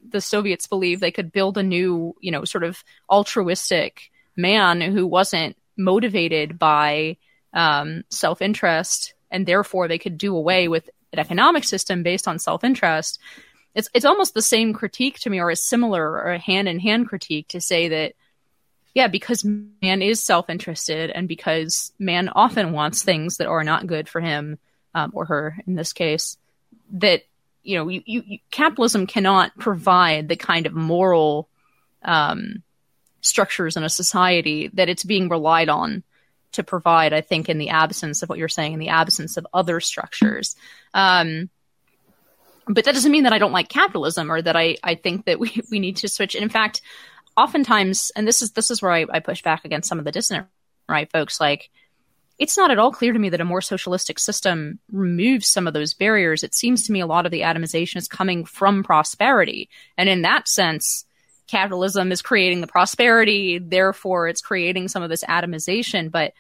[0.07, 5.07] the Soviets believe they could build a new, you know, sort of altruistic man who
[5.07, 7.17] wasn't motivated by
[7.53, 12.39] um, self interest and therefore they could do away with an economic system based on
[12.39, 13.19] self-interest
[13.75, 16.79] it's it's almost the same critique to me or a similar or a hand in
[16.79, 18.15] hand critique to say that
[18.95, 24.09] yeah because man is self-interested and because man often wants things that are not good
[24.09, 24.59] for him
[24.95, 26.37] um, or her in this case
[26.91, 27.23] that
[27.63, 31.49] you know you, you, capitalism cannot provide the kind of moral
[32.03, 32.63] um,
[33.21, 36.03] structures in a society that it's being relied on
[36.53, 39.47] to provide, I think, in the absence of what you're saying, in the absence of
[39.53, 40.57] other structures.
[40.95, 41.51] Um,
[42.67, 45.39] but that doesn't mean that I don't like capitalism or that I, I think that
[45.41, 46.35] we, we need to switch.
[46.35, 46.83] And in fact,
[47.37, 50.13] oftentimes, and this is this is where I, I push back against some of the
[50.13, 50.49] dissident
[50.89, 51.71] right folks, like
[52.39, 55.75] it's not at all clear to me that a more socialistic system removes some of
[55.75, 56.45] those barriers.
[56.45, 59.69] It seems to me a lot of the atomization is coming from prosperity.
[59.97, 61.05] And in that sense,
[61.49, 66.11] capitalism is creating the prosperity, therefore it's creating some of this atomization.
[66.11, 66.33] But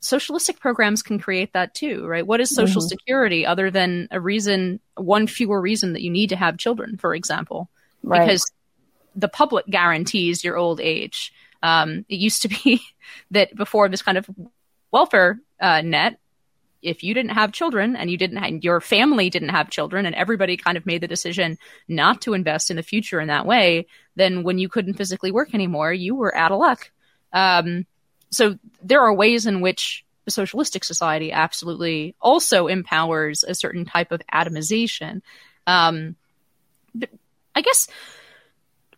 [0.00, 2.26] socialistic programs can create that too, right?
[2.26, 2.88] What is social mm-hmm.
[2.88, 7.14] security other than a reason, one fewer reason that you need to have children, for
[7.14, 7.68] example?
[8.02, 8.20] Right.
[8.20, 8.44] Because
[9.14, 11.32] the public guarantees your old age.
[11.62, 12.80] Um, it used to be
[13.32, 14.28] that before this kind of
[14.92, 16.18] welfare uh, net,
[16.80, 20.14] if you didn't have children and you didn't have, your family didn't have children and
[20.14, 21.58] everybody kind of made the decision
[21.88, 25.54] not to invest in the future in that way, then when you couldn't physically work
[25.54, 26.90] anymore, you were out of luck.
[27.32, 27.86] Um,
[28.30, 34.12] so there are ways in which a socialistic society absolutely also empowers a certain type
[34.12, 35.22] of atomization.
[35.66, 36.16] Um,
[37.54, 37.88] I guess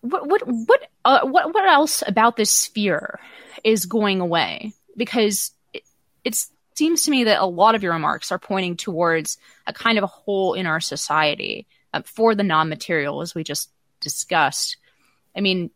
[0.00, 3.20] what what what uh, what what else about this sphere
[3.64, 4.72] is going away?
[4.96, 5.82] Because it,
[6.24, 6.36] it
[6.74, 10.04] seems to me that a lot of your remarks are pointing towards a kind of
[10.04, 14.76] a hole in our society uh, for the non-material, as we just discussed.
[15.36, 15.70] I mean,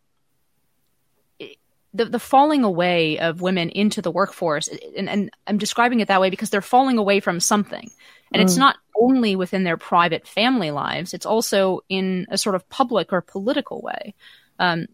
[1.94, 6.20] the, the falling away of women into the workforce, and, and I'm describing it that
[6.20, 7.90] way because they're falling away from something.
[8.32, 8.44] And mm.
[8.44, 13.12] it's not only within their private family lives, it's also in a sort of public
[13.12, 14.14] or political way.
[14.58, 14.86] Um,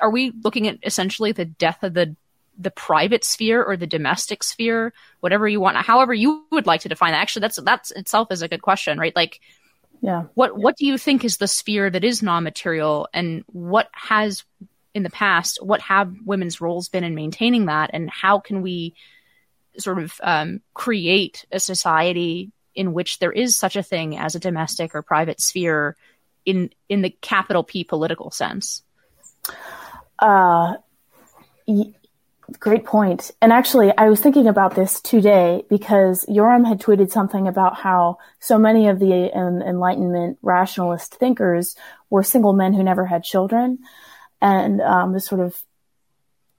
[0.00, 2.14] are we looking at essentially the death of the
[2.56, 6.88] the private sphere or the domestic sphere, whatever you want, however you would like to
[6.88, 7.20] define that.
[7.20, 9.14] Actually, that's that's itself is a good question, right?
[9.16, 9.40] Like,
[10.04, 14.44] yeah, what what do you think is the sphere that is non-material, and what has
[14.92, 18.94] in the past, what have women's roles been in maintaining that, and how can we
[19.78, 24.40] sort of um, create a society in which there is such a thing as a
[24.40, 25.96] domestic or private sphere
[26.44, 28.82] in in the capital P political sense?
[30.18, 30.74] Uh,
[31.66, 31.94] y-
[32.58, 33.30] great point.
[33.40, 38.18] And actually, I was thinking about this today because Yoram had tweeted something about how
[38.38, 41.76] so many of the um, Enlightenment rationalist thinkers
[42.10, 43.78] were single men who never had children
[44.44, 45.64] and um, this sort of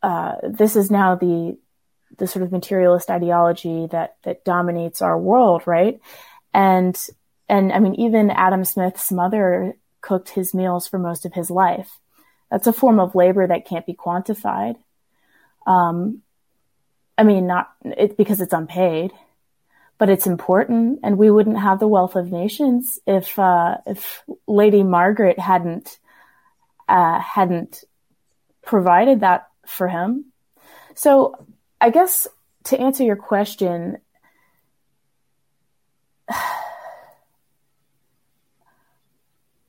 [0.02, 1.58] uh, this is now the
[2.18, 6.00] the sort of materialist ideology that that dominates our world, right?
[6.54, 7.00] And
[7.48, 12.00] and I mean, even Adam Smith's mother cooked his meals for most of his life.
[12.50, 14.76] That's a form of labor that can't be quantified.
[15.66, 16.22] Um,
[17.18, 19.12] I mean, not it, because it's unpaid,
[19.98, 24.84] but it's important, and we wouldn't have the wealth of nations if uh, if Lady
[24.84, 25.98] Margaret hadn't
[26.88, 27.84] uh, hadn't
[28.64, 30.26] provided that for him.
[30.96, 31.46] So
[31.80, 32.28] I guess
[32.66, 33.98] to answer your question,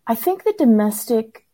[0.09, 1.46] I think the domestic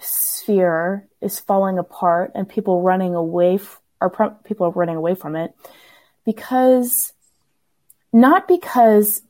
[0.00, 4.10] sphere is falling apart and people running away f- or
[4.44, 5.54] people are running away from it
[6.24, 7.12] because
[8.12, 9.22] not because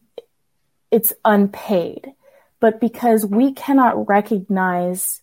[0.91, 2.15] it's unpaid
[2.61, 5.23] but because we cannot recognize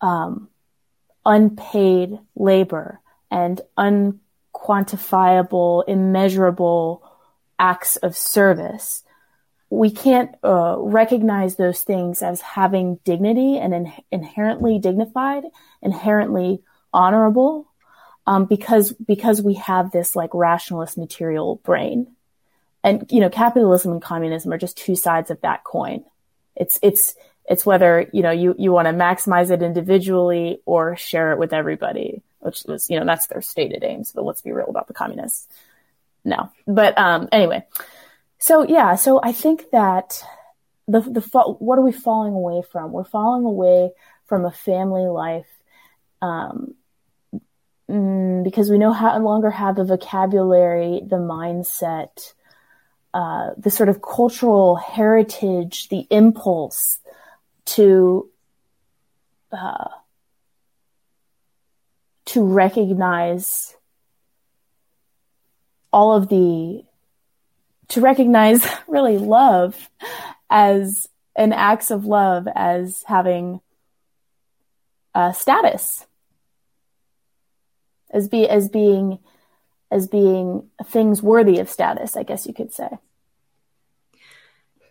[0.00, 0.48] um,
[1.24, 7.04] unpaid labor and unquantifiable, immeasurable
[7.58, 9.04] acts of service,
[9.70, 15.44] we can't uh, recognize those things as having dignity and in- inherently dignified,
[15.82, 17.66] inherently honorable,
[18.26, 22.14] um, because because we have this like rationalist material brain.
[22.84, 26.04] And you know capitalism and communism are just two sides of that coin.
[26.56, 27.14] It's it's
[27.48, 31.52] it's whether you know you you want to maximize it individually or share it with
[31.52, 34.94] everybody which was you know that's their stated aims but let's be real about the
[34.94, 35.48] communists
[36.24, 37.64] no but um anyway
[38.38, 40.22] so yeah so i think that
[40.88, 41.20] the the
[41.58, 42.92] what are we falling away from?
[42.92, 43.90] We're falling away
[44.24, 45.46] from a family life
[46.22, 46.74] um
[47.88, 52.32] mm, because we no longer have the vocabulary the mindset
[53.14, 56.98] uh, the sort of cultural heritage, the impulse
[57.64, 58.28] to
[59.50, 59.88] uh,
[62.26, 63.74] to recognize
[65.90, 66.84] all of the
[67.88, 69.90] to recognize really love
[70.50, 73.60] as an acts of love as having
[75.14, 76.06] a status
[78.10, 79.18] as be as being
[79.90, 82.88] as being things worthy of status, I guess you could say.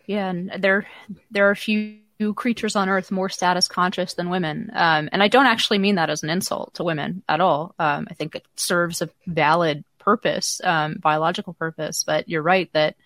[0.06, 0.86] Yeah, and there
[1.30, 2.00] there are few
[2.34, 6.10] creatures on Earth more status conscious than women, um, and I don't actually mean that
[6.10, 7.74] as an insult to women at all.
[7.78, 12.02] Um, I think it serves a valid purpose, um, biological purpose.
[12.02, 12.96] But you're right that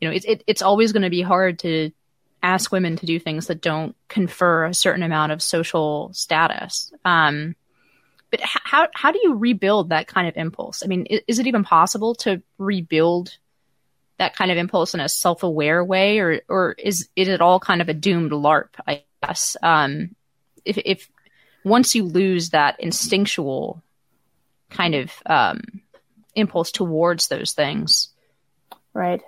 [0.00, 1.90] you know it, it, it's always going to be hard to
[2.40, 6.92] ask women to do things that don't confer a certain amount of social status.
[7.04, 7.56] Um,
[8.30, 10.84] but how how do you rebuild that kind of impulse?
[10.84, 13.36] I mean, is, is it even possible to rebuild
[14.18, 17.80] that kind of impulse in a self aware way, or or is it all kind
[17.80, 18.68] of a doomed LARP?
[18.86, 20.14] I guess um,
[20.64, 21.08] if if
[21.64, 23.82] once you lose that instinctual
[24.70, 25.60] kind of um,
[26.34, 28.08] impulse towards those things.
[28.92, 29.22] Right.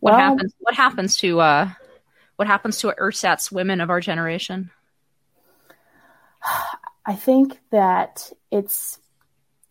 [0.00, 0.54] What well, happens?
[0.58, 1.70] What happens to uh,
[2.36, 4.70] what happens to ersatz women of our generation?
[7.06, 8.98] I think that it's.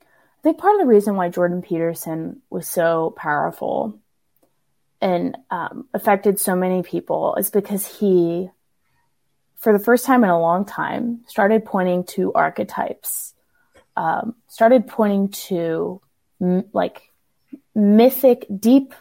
[0.02, 4.00] I think part of the reason why Jordan Peterson was so powerful
[5.00, 8.50] and um, affected so many people is because he,
[9.58, 13.36] for the first time in a long time, started pointing to archetypes,
[13.96, 16.02] um, started pointing to
[16.74, 17.02] like
[17.76, 18.94] mythic, deep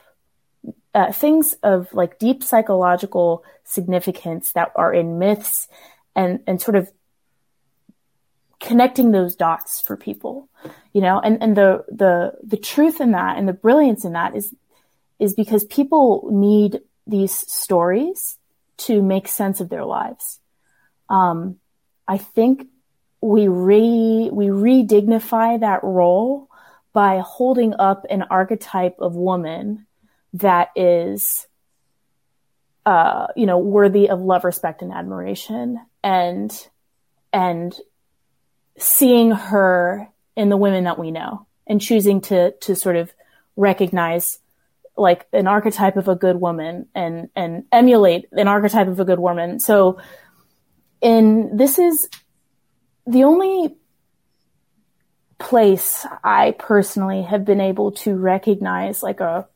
[0.95, 5.69] uh, things of like deep psychological significance that are in myths
[6.15, 6.91] and and sort of
[8.61, 10.51] connecting those dots for people
[10.93, 11.21] you know?
[11.21, 14.55] And and the the the truth in that and the brilliance in that is
[15.19, 18.39] is because people need these stories
[18.79, 20.41] to make sense of their lives.
[21.09, 21.57] Um
[22.09, 22.67] i think
[23.21, 26.49] we re we redignify that role
[26.93, 29.87] by holding up an archetype of woman
[30.35, 31.47] that is
[32.87, 35.79] uh, you know worthy of love respect and admiration.
[36.03, 36.69] And
[37.33, 37.79] and
[38.79, 43.13] seeing her in the women that we know and choosing to to sort of
[43.57, 44.39] recognize
[44.97, 49.19] like an archetype of a good woman and and emulate an archetype of a good
[49.19, 49.61] woman.
[49.61, 50.01] So
[51.01, 52.09] in this is
[53.07, 53.77] the only
[55.41, 59.49] place i personally have been able to recognize like a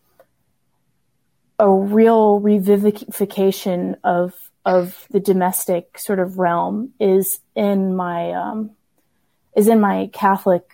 [1.59, 8.71] a real revivification of of the domestic sort of realm is in my um,
[9.55, 10.65] is in my Catholic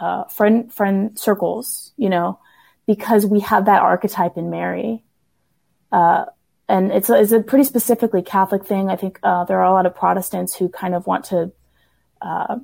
[0.00, 2.38] uh, friend friend circles, you know,
[2.86, 5.04] because we have that archetype in Mary,
[5.92, 6.24] uh,
[6.68, 8.88] and it's a, it's a pretty specifically Catholic thing.
[8.88, 11.52] I think uh, there are a lot of Protestants who kind of want to
[12.22, 12.58] uh,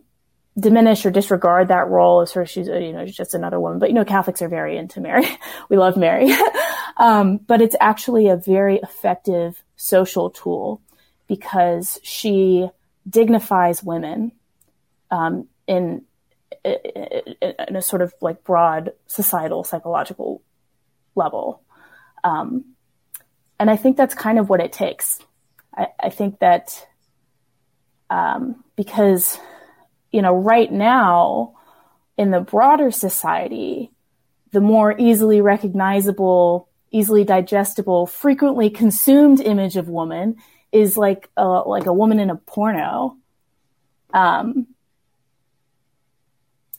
[0.58, 3.78] diminish or disregard that role as sort of she's you know just another woman.
[3.78, 5.26] But you know, Catholics are very into Mary.
[5.68, 6.34] we love Mary,
[6.96, 10.80] um, but it's actually a very effective social tool
[11.26, 12.68] because she
[13.08, 14.32] dignifies women
[15.10, 16.02] um, in
[16.64, 20.42] in a sort of like broad societal psychological
[21.14, 21.62] level.
[22.24, 22.64] Um,
[23.58, 25.20] and I think that's kind of what it takes.
[25.76, 26.86] I, I think that
[28.10, 29.38] um, because
[30.16, 31.52] you know, right now
[32.16, 33.90] in the broader society,
[34.50, 40.36] the more easily recognizable, easily digestible, frequently consumed image of woman
[40.72, 43.18] is like a, like a woman in a porno.
[44.14, 44.68] Um,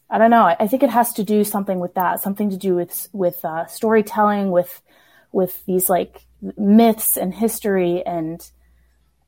[0.10, 0.42] I don't know.
[0.42, 3.46] I, I think it has to do something with that, something to do with with
[3.46, 4.82] uh, storytelling, with
[5.32, 6.26] with these like
[6.58, 8.42] myths and history and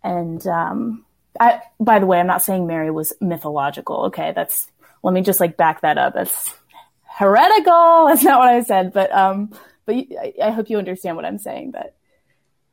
[0.04, 1.06] and um,
[1.40, 4.06] I, by the way, I'm not saying Mary was mythological.
[4.06, 4.68] Okay, that's
[5.04, 6.14] let me just like back that up.
[6.14, 6.54] That's
[7.04, 8.06] heretical.
[8.08, 8.94] That's not what I said.
[8.94, 9.52] But um,
[9.86, 11.72] but I, I hope you understand what I'm saying.
[11.72, 11.96] But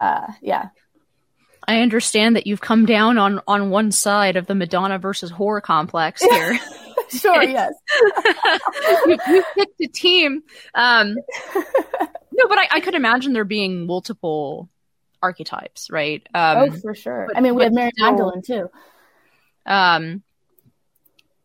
[0.01, 0.69] uh, yeah.
[1.69, 5.61] I understand that you've come down on on one side of the Madonna versus whore
[5.63, 6.59] complex here.
[7.09, 7.73] sure, yes.
[9.07, 10.43] you, you, picked a team.
[10.75, 11.17] Um,
[11.55, 14.69] no, but I, I could imagine there being multiple
[15.23, 16.27] archetypes, right?
[16.35, 17.27] Um, oh, for sure.
[17.29, 18.71] But, I mean, we have Mary Magdalene too.
[19.65, 20.23] Um,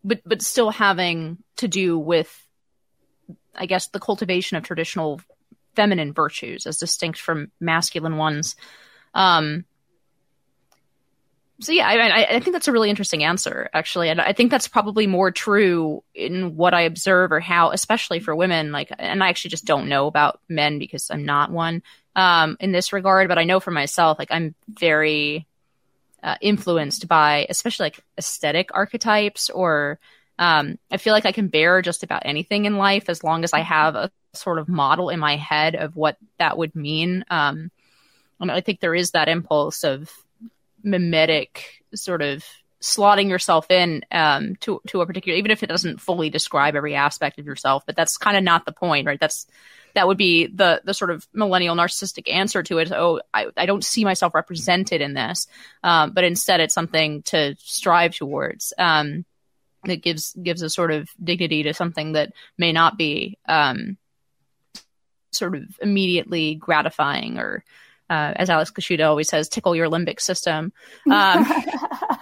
[0.03, 2.47] but but still having to do with,
[3.55, 5.21] I guess, the cultivation of traditional
[5.75, 8.55] feminine virtues as distinct from masculine ones.
[9.13, 9.65] Um,
[11.61, 14.67] so yeah, I, I, think that's a really interesting answer, actually, and I think that's
[14.67, 18.71] probably more true in what I observe or how, especially for women.
[18.71, 21.83] Like, and I actually just don't know about men because I'm not one
[22.15, 25.47] um, in this regard, but I know for myself, like I'm very
[26.23, 29.99] uh, influenced by, especially like aesthetic archetypes, or
[30.37, 33.53] um, I feel like I can bear just about anything in life as long as
[33.53, 37.25] I have a sort of model in my head of what that would mean.
[37.29, 37.71] Um,
[38.39, 40.11] and I think there is that impulse of
[40.83, 42.43] mimetic sort of
[42.81, 46.95] slotting yourself in um, to to a particular, even if it doesn't fully describe every
[46.95, 47.85] aspect of yourself.
[47.85, 49.19] But that's kind of not the point, right?
[49.19, 49.47] That's
[49.93, 52.91] that would be the the sort of millennial narcissistic answer to it.
[52.91, 55.47] Oh, I, I don't see myself represented in this,
[55.83, 58.73] um, but instead it's something to strive towards.
[58.77, 59.25] Um,
[59.83, 63.97] that gives gives a sort of dignity to something that may not be um,
[65.31, 67.63] sort of immediately gratifying or
[68.11, 70.73] uh, as Alex Kaschuta always says, tickle your limbic system.
[71.09, 71.45] Um,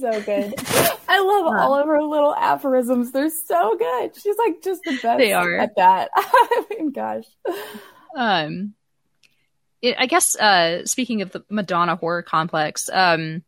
[0.00, 0.54] so good.
[1.08, 3.12] I love all of her little aphorisms.
[3.12, 4.16] They're so good.
[4.16, 5.56] She's like just the best they are.
[5.56, 6.10] at that.
[6.16, 7.24] I mean, gosh.
[8.16, 8.74] Um,
[9.82, 13.42] it, I guess uh, speaking of the Madonna whore complex, um,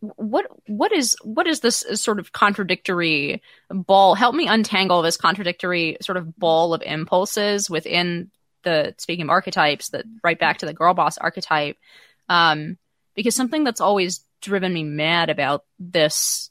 [0.00, 4.14] what what is what is this sort of contradictory ball?
[4.14, 8.30] Help me untangle this contradictory sort of ball of impulses within
[8.64, 11.76] the speaking of archetypes that right back to the girl boss archetype.
[12.28, 12.78] Um,
[13.14, 16.50] because something that's always driven me mad about this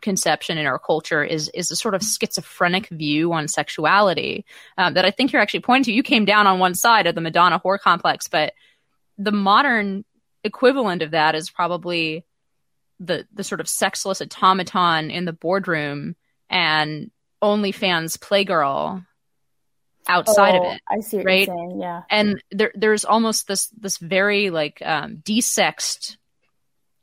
[0.00, 4.44] conception in our culture is is a sort of schizophrenic view on sexuality
[4.78, 5.92] um, that I think you're actually pointing to.
[5.92, 8.54] You came down on one side of the Madonna whore complex, but
[9.18, 10.04] the modern
[10.42, 12.24] equivalent of that is probably
[13.00, 16.16] the the sort of sexless automaton in the boardroom
[16.48, 17.10] and
[17.42, 19.04] OnlyFans playgirl
[20.06, 20.80] outside oh, of it.
[20.88, 21.46] I see what right?
[21.46, 21.80] you're saying.
[21.80, 22.02] Yeah.
[22.10, 26.16] And there there's almost this this very like um desexed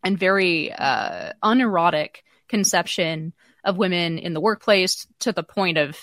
[0.03, 3.33] and very uh unerotic conception
[3.63, 5.97] of women in the workplace to the point of,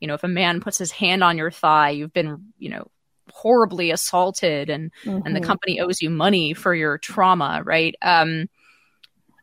[0.00, 2.90] you know, if a man puts his hand on your thigh, you've been, you know,
[3.32, 5.26] horribly assaulted and mm-hmm.
[5.26, 7.94] and the company owes you money for your trauma, right?
[8.02, 8.48] Um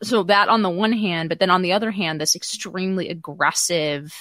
[0.04, 4.12] so that on the one hand, but then on the other hand, this extremely aggressive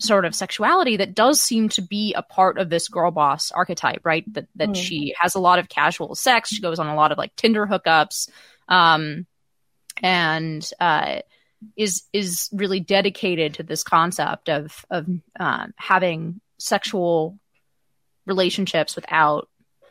[0.00, 4.00] sort of sexuality that does seem to be a part of this girl boss archetype,
[4.04, 4.24] right?
[4.32, 4.76] That that mm.
[4.76, 7.66] she has a lot of casual sex, she goes on a lot of like Tinder
[7.66, 8.28] hookups,
[8.68, 9.26] um,
[10.02, 11.20] and uh,
[11.76, 15.08] is is really dedicated to this concept of of
[15.38, 17.38] um, having sexual
[18.26, 19.48] relationships without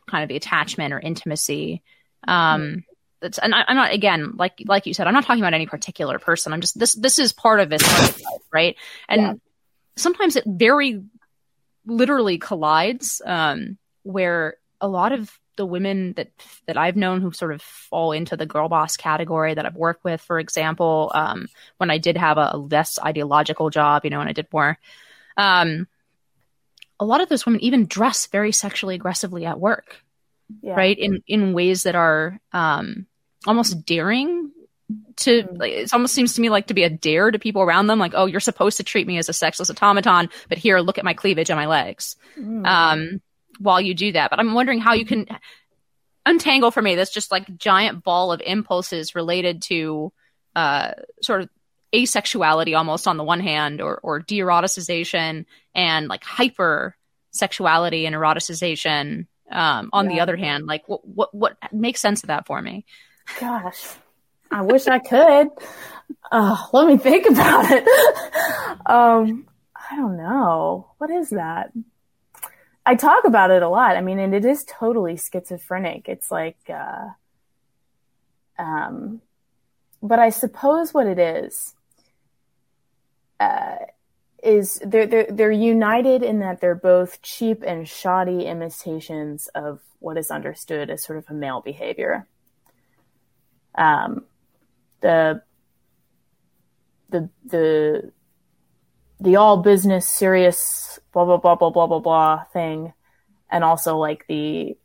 [0.10, 1.82] kind of the attachment or intimacy.
[2.28, 2.84] Um,
[3.22, 5.66] that's and I, am not again like like you said i'm not talking about any
[5.66, 8.22] particular person i'm just this this is part of this life,
[8.52, 8.76] right
[9.10, 9.34] and yeah.
[9.96, 11.02] sometimes it very
[11.86, 16.32] literally collides um where a lot of the women that
[16.66, 20.04] that I've known who sort of fall into the girl boss category that I've worked
[20.04, 21.48] with, for example, um,
[21.78, 24.78] when I did have a, a, less ideological job, you know, and I did more,
[25.36, 25.88] um,
[27.00, 30.04] a lot of those women even dress very sexually aggressively at work
[30.62, 30.76] yeah.
[30.76, 30.98] right?
[30.98, 33.08] In in ways that are um,
[33.46, 34.52] almost daring
[35.18, 35.60] to mm.
[35.60, 38.00] like, it almost seems to me like to be a dare to people around them
[38.00, 41.04] like oh you're supposed to treat me as a sexless automaton but here look at
[41.04, 42.66] my cleavage and my legs mm.
[42.66, 43.22] um,
[43.60, 45.26] while you do that but i'm wondering how you can
[46.26, 50.12] untangle for me this just like giant ball of impulses related to
[50.56, 50.92] uh,
[51.22, 51.50] sort of
[51.94, 56.96] asexuality almost on the one hand or or de-eroticization and like hyper
[57.32, 60.16] sexuality and eroticization um, on yeah.
[60.16, 62.86] the other hand, like what, what, what makes sense of that for me?
[63.40, 63.86] Gosh,
[64.52, 65.50] I wish I could.
[66.32, 67.84] Uh, let me think about it.
[68.86, 70.92] um, I don't know.
[70.98, 71.72] What is that?
[72.88, 73.98] I talk about it a lot.
[73.98, 76.08] I mean, and it is totally schizophrenic.
[76.08, 77.10] It's like, uh,
[78.58, 79.22] um,
[80.02, 81.76] but I suppose what it is,
[83.42, 83.76] uh,
[84.42, 90.18] is they're, they're they're united in that they're both cheap and shoddy imitations of what
[90.18, 92.26] is understood as sort of a male behavior.
[93.76, 94.24] Um,
[95.02, 95.42] the
[97.10, 98.14] the the
[99.20, 100.87] the all business serious
[101.26, 102.94] blah blah blah blah blah blah blah thing,
[103.50, 104.78] and also like the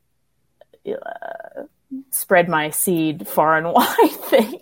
[0.87, 1.65] uh,
[2.11, 4.59] spread my seed far and wide thing.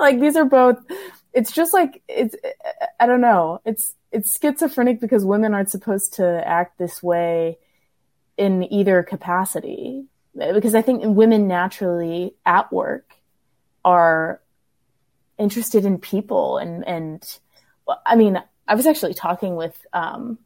[0.00, 0.78] like these are both
[1.32, 2.36] it's just like it's
[3.00, 3.60] I don't know.
[3.64, 7.58] It's it's schizophrenic because women aren't supposed to act this way
[8.36, 10.06] in either capacity.
[10.34, 13.14] Because I think women naturally at work
[13.84, 14.40] are
[15.38, 17.38] interested in people and and
[18.06, 20.38] I mean I was actually talking with um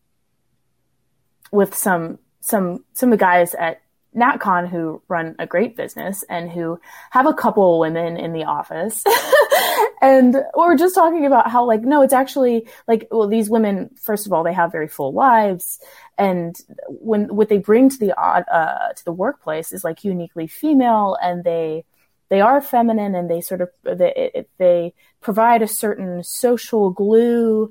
[1.53, 3.83] with some some some of the guys at
[4.17, 6.81] NatCon who run a great business and who
[7.11, 9.05] have a couple of women in the office.
[10.03, 14.27] and we're just talking about how like, no, it's actually like, well, these women, first
[14.27, 15.79] of all, they have very full lives.
[16.17, 16.57] And
[16.89, 21.45] when, what they bring to the, uh, to the workplace is like uniquely female and
[21.45, 21.85] they,
[22.31, 27.69] they are feminine and they sort of, they, they provide a certain social glue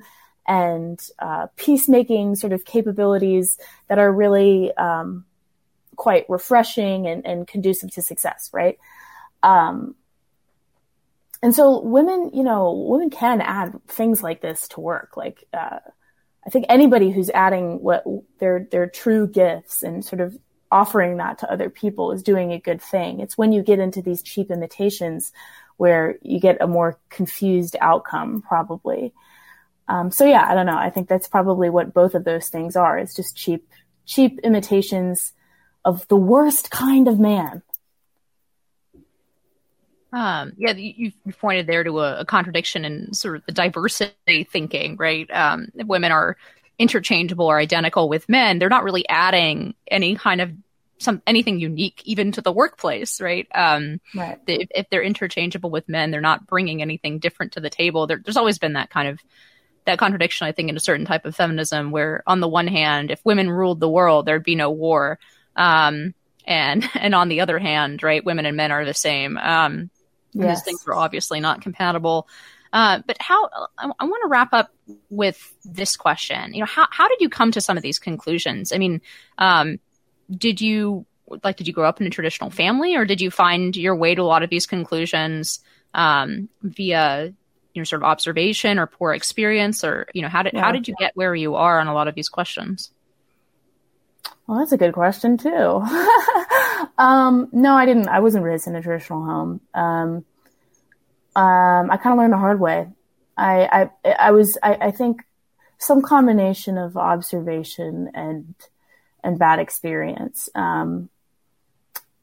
[0.47, 5.25] and, uh, peacemaking sort of capabilities that are really, um,
[5.95, 8.77] quite refreshing and, and conducive to success, right?
[9.43, 9.95] Um,
[11.41, 15.15] and so women, you know, women can add things like this to work.
[15.15, 15.79] Like, uh,
[16.45, 18.03] I think anybody who's adding what
[18.39, 20.37] their their true gifts and sort of
[20.71, 23.19] offering that to other people is doing a good thing.
[23.19, 25.31] It's when you get into these cheap imitations
[25.77, 29.13] where you get a more confused outcome, probably.
[29.87, 30.77] Um, so yeah, I don't know.
[30.77, 32.97] I think that's probably what both of those things are.
[32.97, 33.67] It's just cheap,
[34.05, 35.33] cheap imitations
[35.83, 37.61] of the worst kind of man.
[40.11, 44.45] Um, yeah, you, you pointed there to a, a, contradiction in sort of the diversity
[44.45, 45.29] thinking, right?
[45.29, 46.37] Um, women are
[46.79, 48.57] interchangeable or identical with men.
[48.57, 50.53] They're not really adding any kind of
[50.99, 53.47] some anything unique even to the workplace, right?
[53.53, 54.39] Um, right.
[54.47, 58.07] If, if, they're interchangeable with men, they're not bringing anything different to the table.
[58.07, 59.19] There, there's always been that kind of
[59.85, 63.11] that contradiction, I think, in a certain type of feminism, where on the one hand,
[63.11, 65.19] if women ruled the world, there'd be no war,
[65.55, 66.13] um,
[66.45, 69.37] and and on the other hand, right, women and men are the same.
[69.37, 69.89] Um,
[70.33, 70.59] yes.
[70.59, 72.27] These things are obviously not compatible.
[72.73, 74.69] Uh, but how I, I want to wrap up
[75.09, 76.53] with this question.
[76.53, 78.73] You know, how how did you come to some of these conclusions?
[78.73, 79.01] I mean,
[79.37, 79.79] um,
[80.29, 81.05] did you
[81.43, 84.13] like did you grow up in a traditional family, or did you find your way
[84.13, 85.61] to a lot of these conclusions
[85.93, 87.33] um, via
[87.75, 90.61] you know sort of observation or poor experience, or you know how did yeah.
[90.61, 92.91] how did you get where you are on a lot of these questions?
[94.47, 95.51] Well, that's a good question too.
[96.97, 98.07] um, no, I didn't.
[98.07, 99.61] I wasn't raised in a traditional home.
[99.73, 100.25] Um,
[101.35, 102.87] um, I kind of learned the hard way.
[103.37, 105.23] I, I, I was, I, I, think
[105.77, 108.55] some combination of observation and,
[109.21, 110.47] and bad experience.
[110.55, 111.09] Um,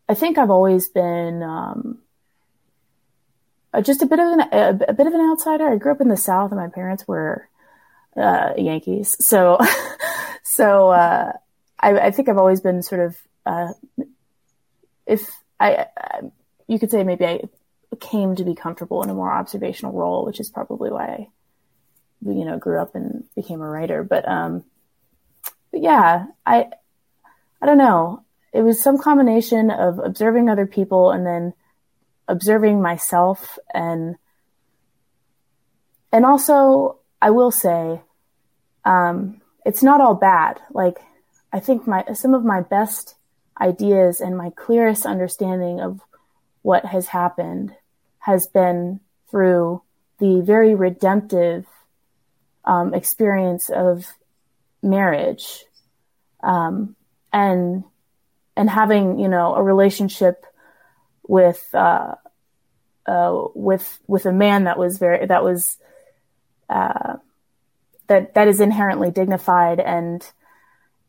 [0.08, 1.98] I think I've always been, um,
[3.80, 5.68] just a bit of an, a, a, bit of an outsider.
[5.68, 7.48] I grew up in the South and my parents were,
[8.16, 9.16] uh, Yankees.
[9.24, 9.58] So,
[10.42, 11.32] so, uh,
[11.80, 13.16] I, I, think I've always been sort of,
[13.46, 13.72] uh,
[15.06, 15.86] if I,
[16.68, 17.40] you could say maybe I
[18.00, 21.28] came to be comfortable in a more observational role, which is probably why I,
[22.24, 24.04] you know, grew up and became a writer.
[24.04, 24.64] But, um,
[25.70, 26.68] but yeah, I,
[27.60, 28.24] I don't know.
[28.52, 31.54] It was some combination of observing other people and then
[32.32, 34.16] observing myself and,
[36.10, 38.00] and also I will say,
[38.84, 40.60] um, it's not all bad.
[40.70, 40.98] Like,
[41.52, 43.14] I think my, some of my best
[43.60, 46.00] ideas and my clearest understanding of
[46.62, 47.74] what has happened
[48.18, 49.82] has been through
[50.18, 51.66] the very redemptive
[52.64, 54.06] um, experience of
[54.82, 55.64] marriage
[56.42, 56.96] um,
[57.32, 57.84] and
[58.56, 60.44] and having you know a relationship
[61.26, 62.14] with uh,
[63.06, 65.78] uh, with with a man that was very that was
[66.68, 67.16] uh,
[68.08, 70.30] that that is inherently dignified and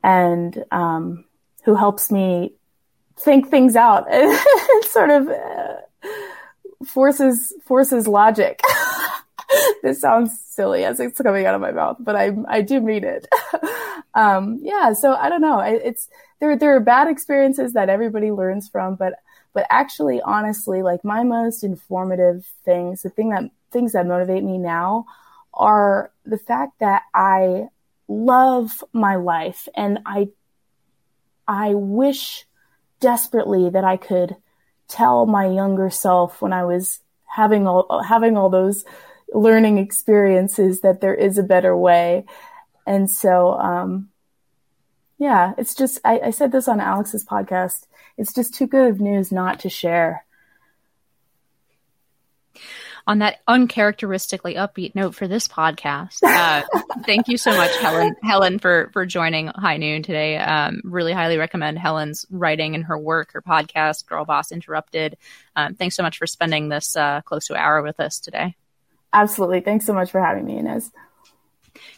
[0.03, 1.25] and um,
[1.63, 2.53] who helps me
[3.17, 4.37] think things out and
[4.85, 5.75] sort of uh,
[6.85, 8.59] forces forces logic.
[9.83, 13.03] this sounds silly as it's coming out of my mouth, but I I do mean
[13.03, 13.27] it.
[14.13, 15.59] um, yeah, so I don't know.
[15.59, 16.07] It's
[16.39, 19.13] there there are bad experiences that everybody learns from, but
[19.53, 24.57] but actually, honestly, like my most informative things, the thing that things that motivate me
[24.57, 25.05] now
[25.53, 27.67] are the fact that I
[28.07, 30.29] love my life and I
[31.47, 32.45] I wish
[32.99, 34.35] desperately that I could
[34.87, 38.85] tell my younger self when I was having all having all those
[39.33, 42.25] learning experiences that there is a better way.
[42.85, 44.09] And so, um,
[45.17, 47.87] yeah, it's just I, I said this on Alex's podcast.
[48.17, 50.25] It's just too good of news not to share
[53.05, 56.23] on that uncharacteristically upbeat note for this podcast.
[56.23, 56.63] Uh,
[57.05, 60.37] thank you so much, Helen, Helen, for for joining High Noon today.
[60.37, 65.17] Um, really highly recommend Helen's writing and her work, her podcast, Girl Boss Interrupted.
[65.55, 68.55] Um, thanks so much for spending this uh, close to an hour with us today.
[69.11, 69.61] Absolutely.
[69.61, 70.91] Thanks so much for having me, Inez.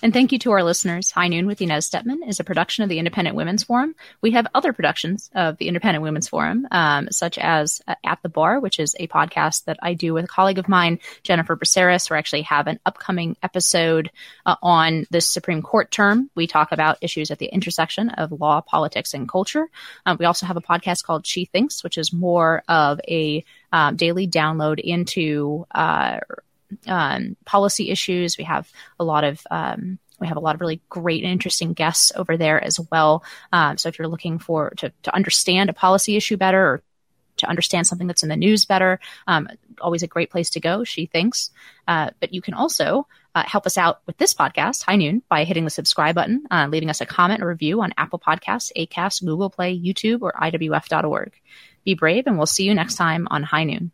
[0.01, 1.11] And thank you to our listeners.
[1.11, 3.95] High Noon with Inez Stepman is a production of the Independent Women's Forum.
[4.21, 8.29] We have other productions of the Independent Women's Forum, um, such as uh, At the
[8.29, 12.09] Bar, which is a podcast that I do with a colleague of mine, Jennifer Braceras.
[12.09, 14.11] We actually have an upcoming episode
[14.45, 16.29] uh, on the Supreme Court term.
[16.35, 19.67] We talk about issues at the intersection of law, politics, and culture.
[20.05, 23.95] Um, we also have a podcast called She Thinks, which is more of a um,
[23.95, 26.19] daily download into uh,
[26.87, 28.37] um, policy issues.
[28.37, 28.69] We have
[28.99, 32.37] a lot of um, we have a lot of really great and interesting guests over
[32.37, 33.23] there as well.
[33.51, 36.83] Um, so if you're looking for to, to understand a policy issue better or
[37.37, 39.49] to understand something that's in the news better, um,
[39.81, 40.83] always a great place to go.
[40.83, 41.51] She thinks,
[41.87, 45.43] uh, but you can also uh, help us out with this podcast, High Noon, by
[45.43, 49.25] hitting the subscribe button, uh, leaving us a comment or review on Apple Podcasts, Acast,
[49.25, 51.33] Google Play, YouTube, or IWF.org.
[51.83, 53.91] Be brave, and we'll see you next time on High Noon.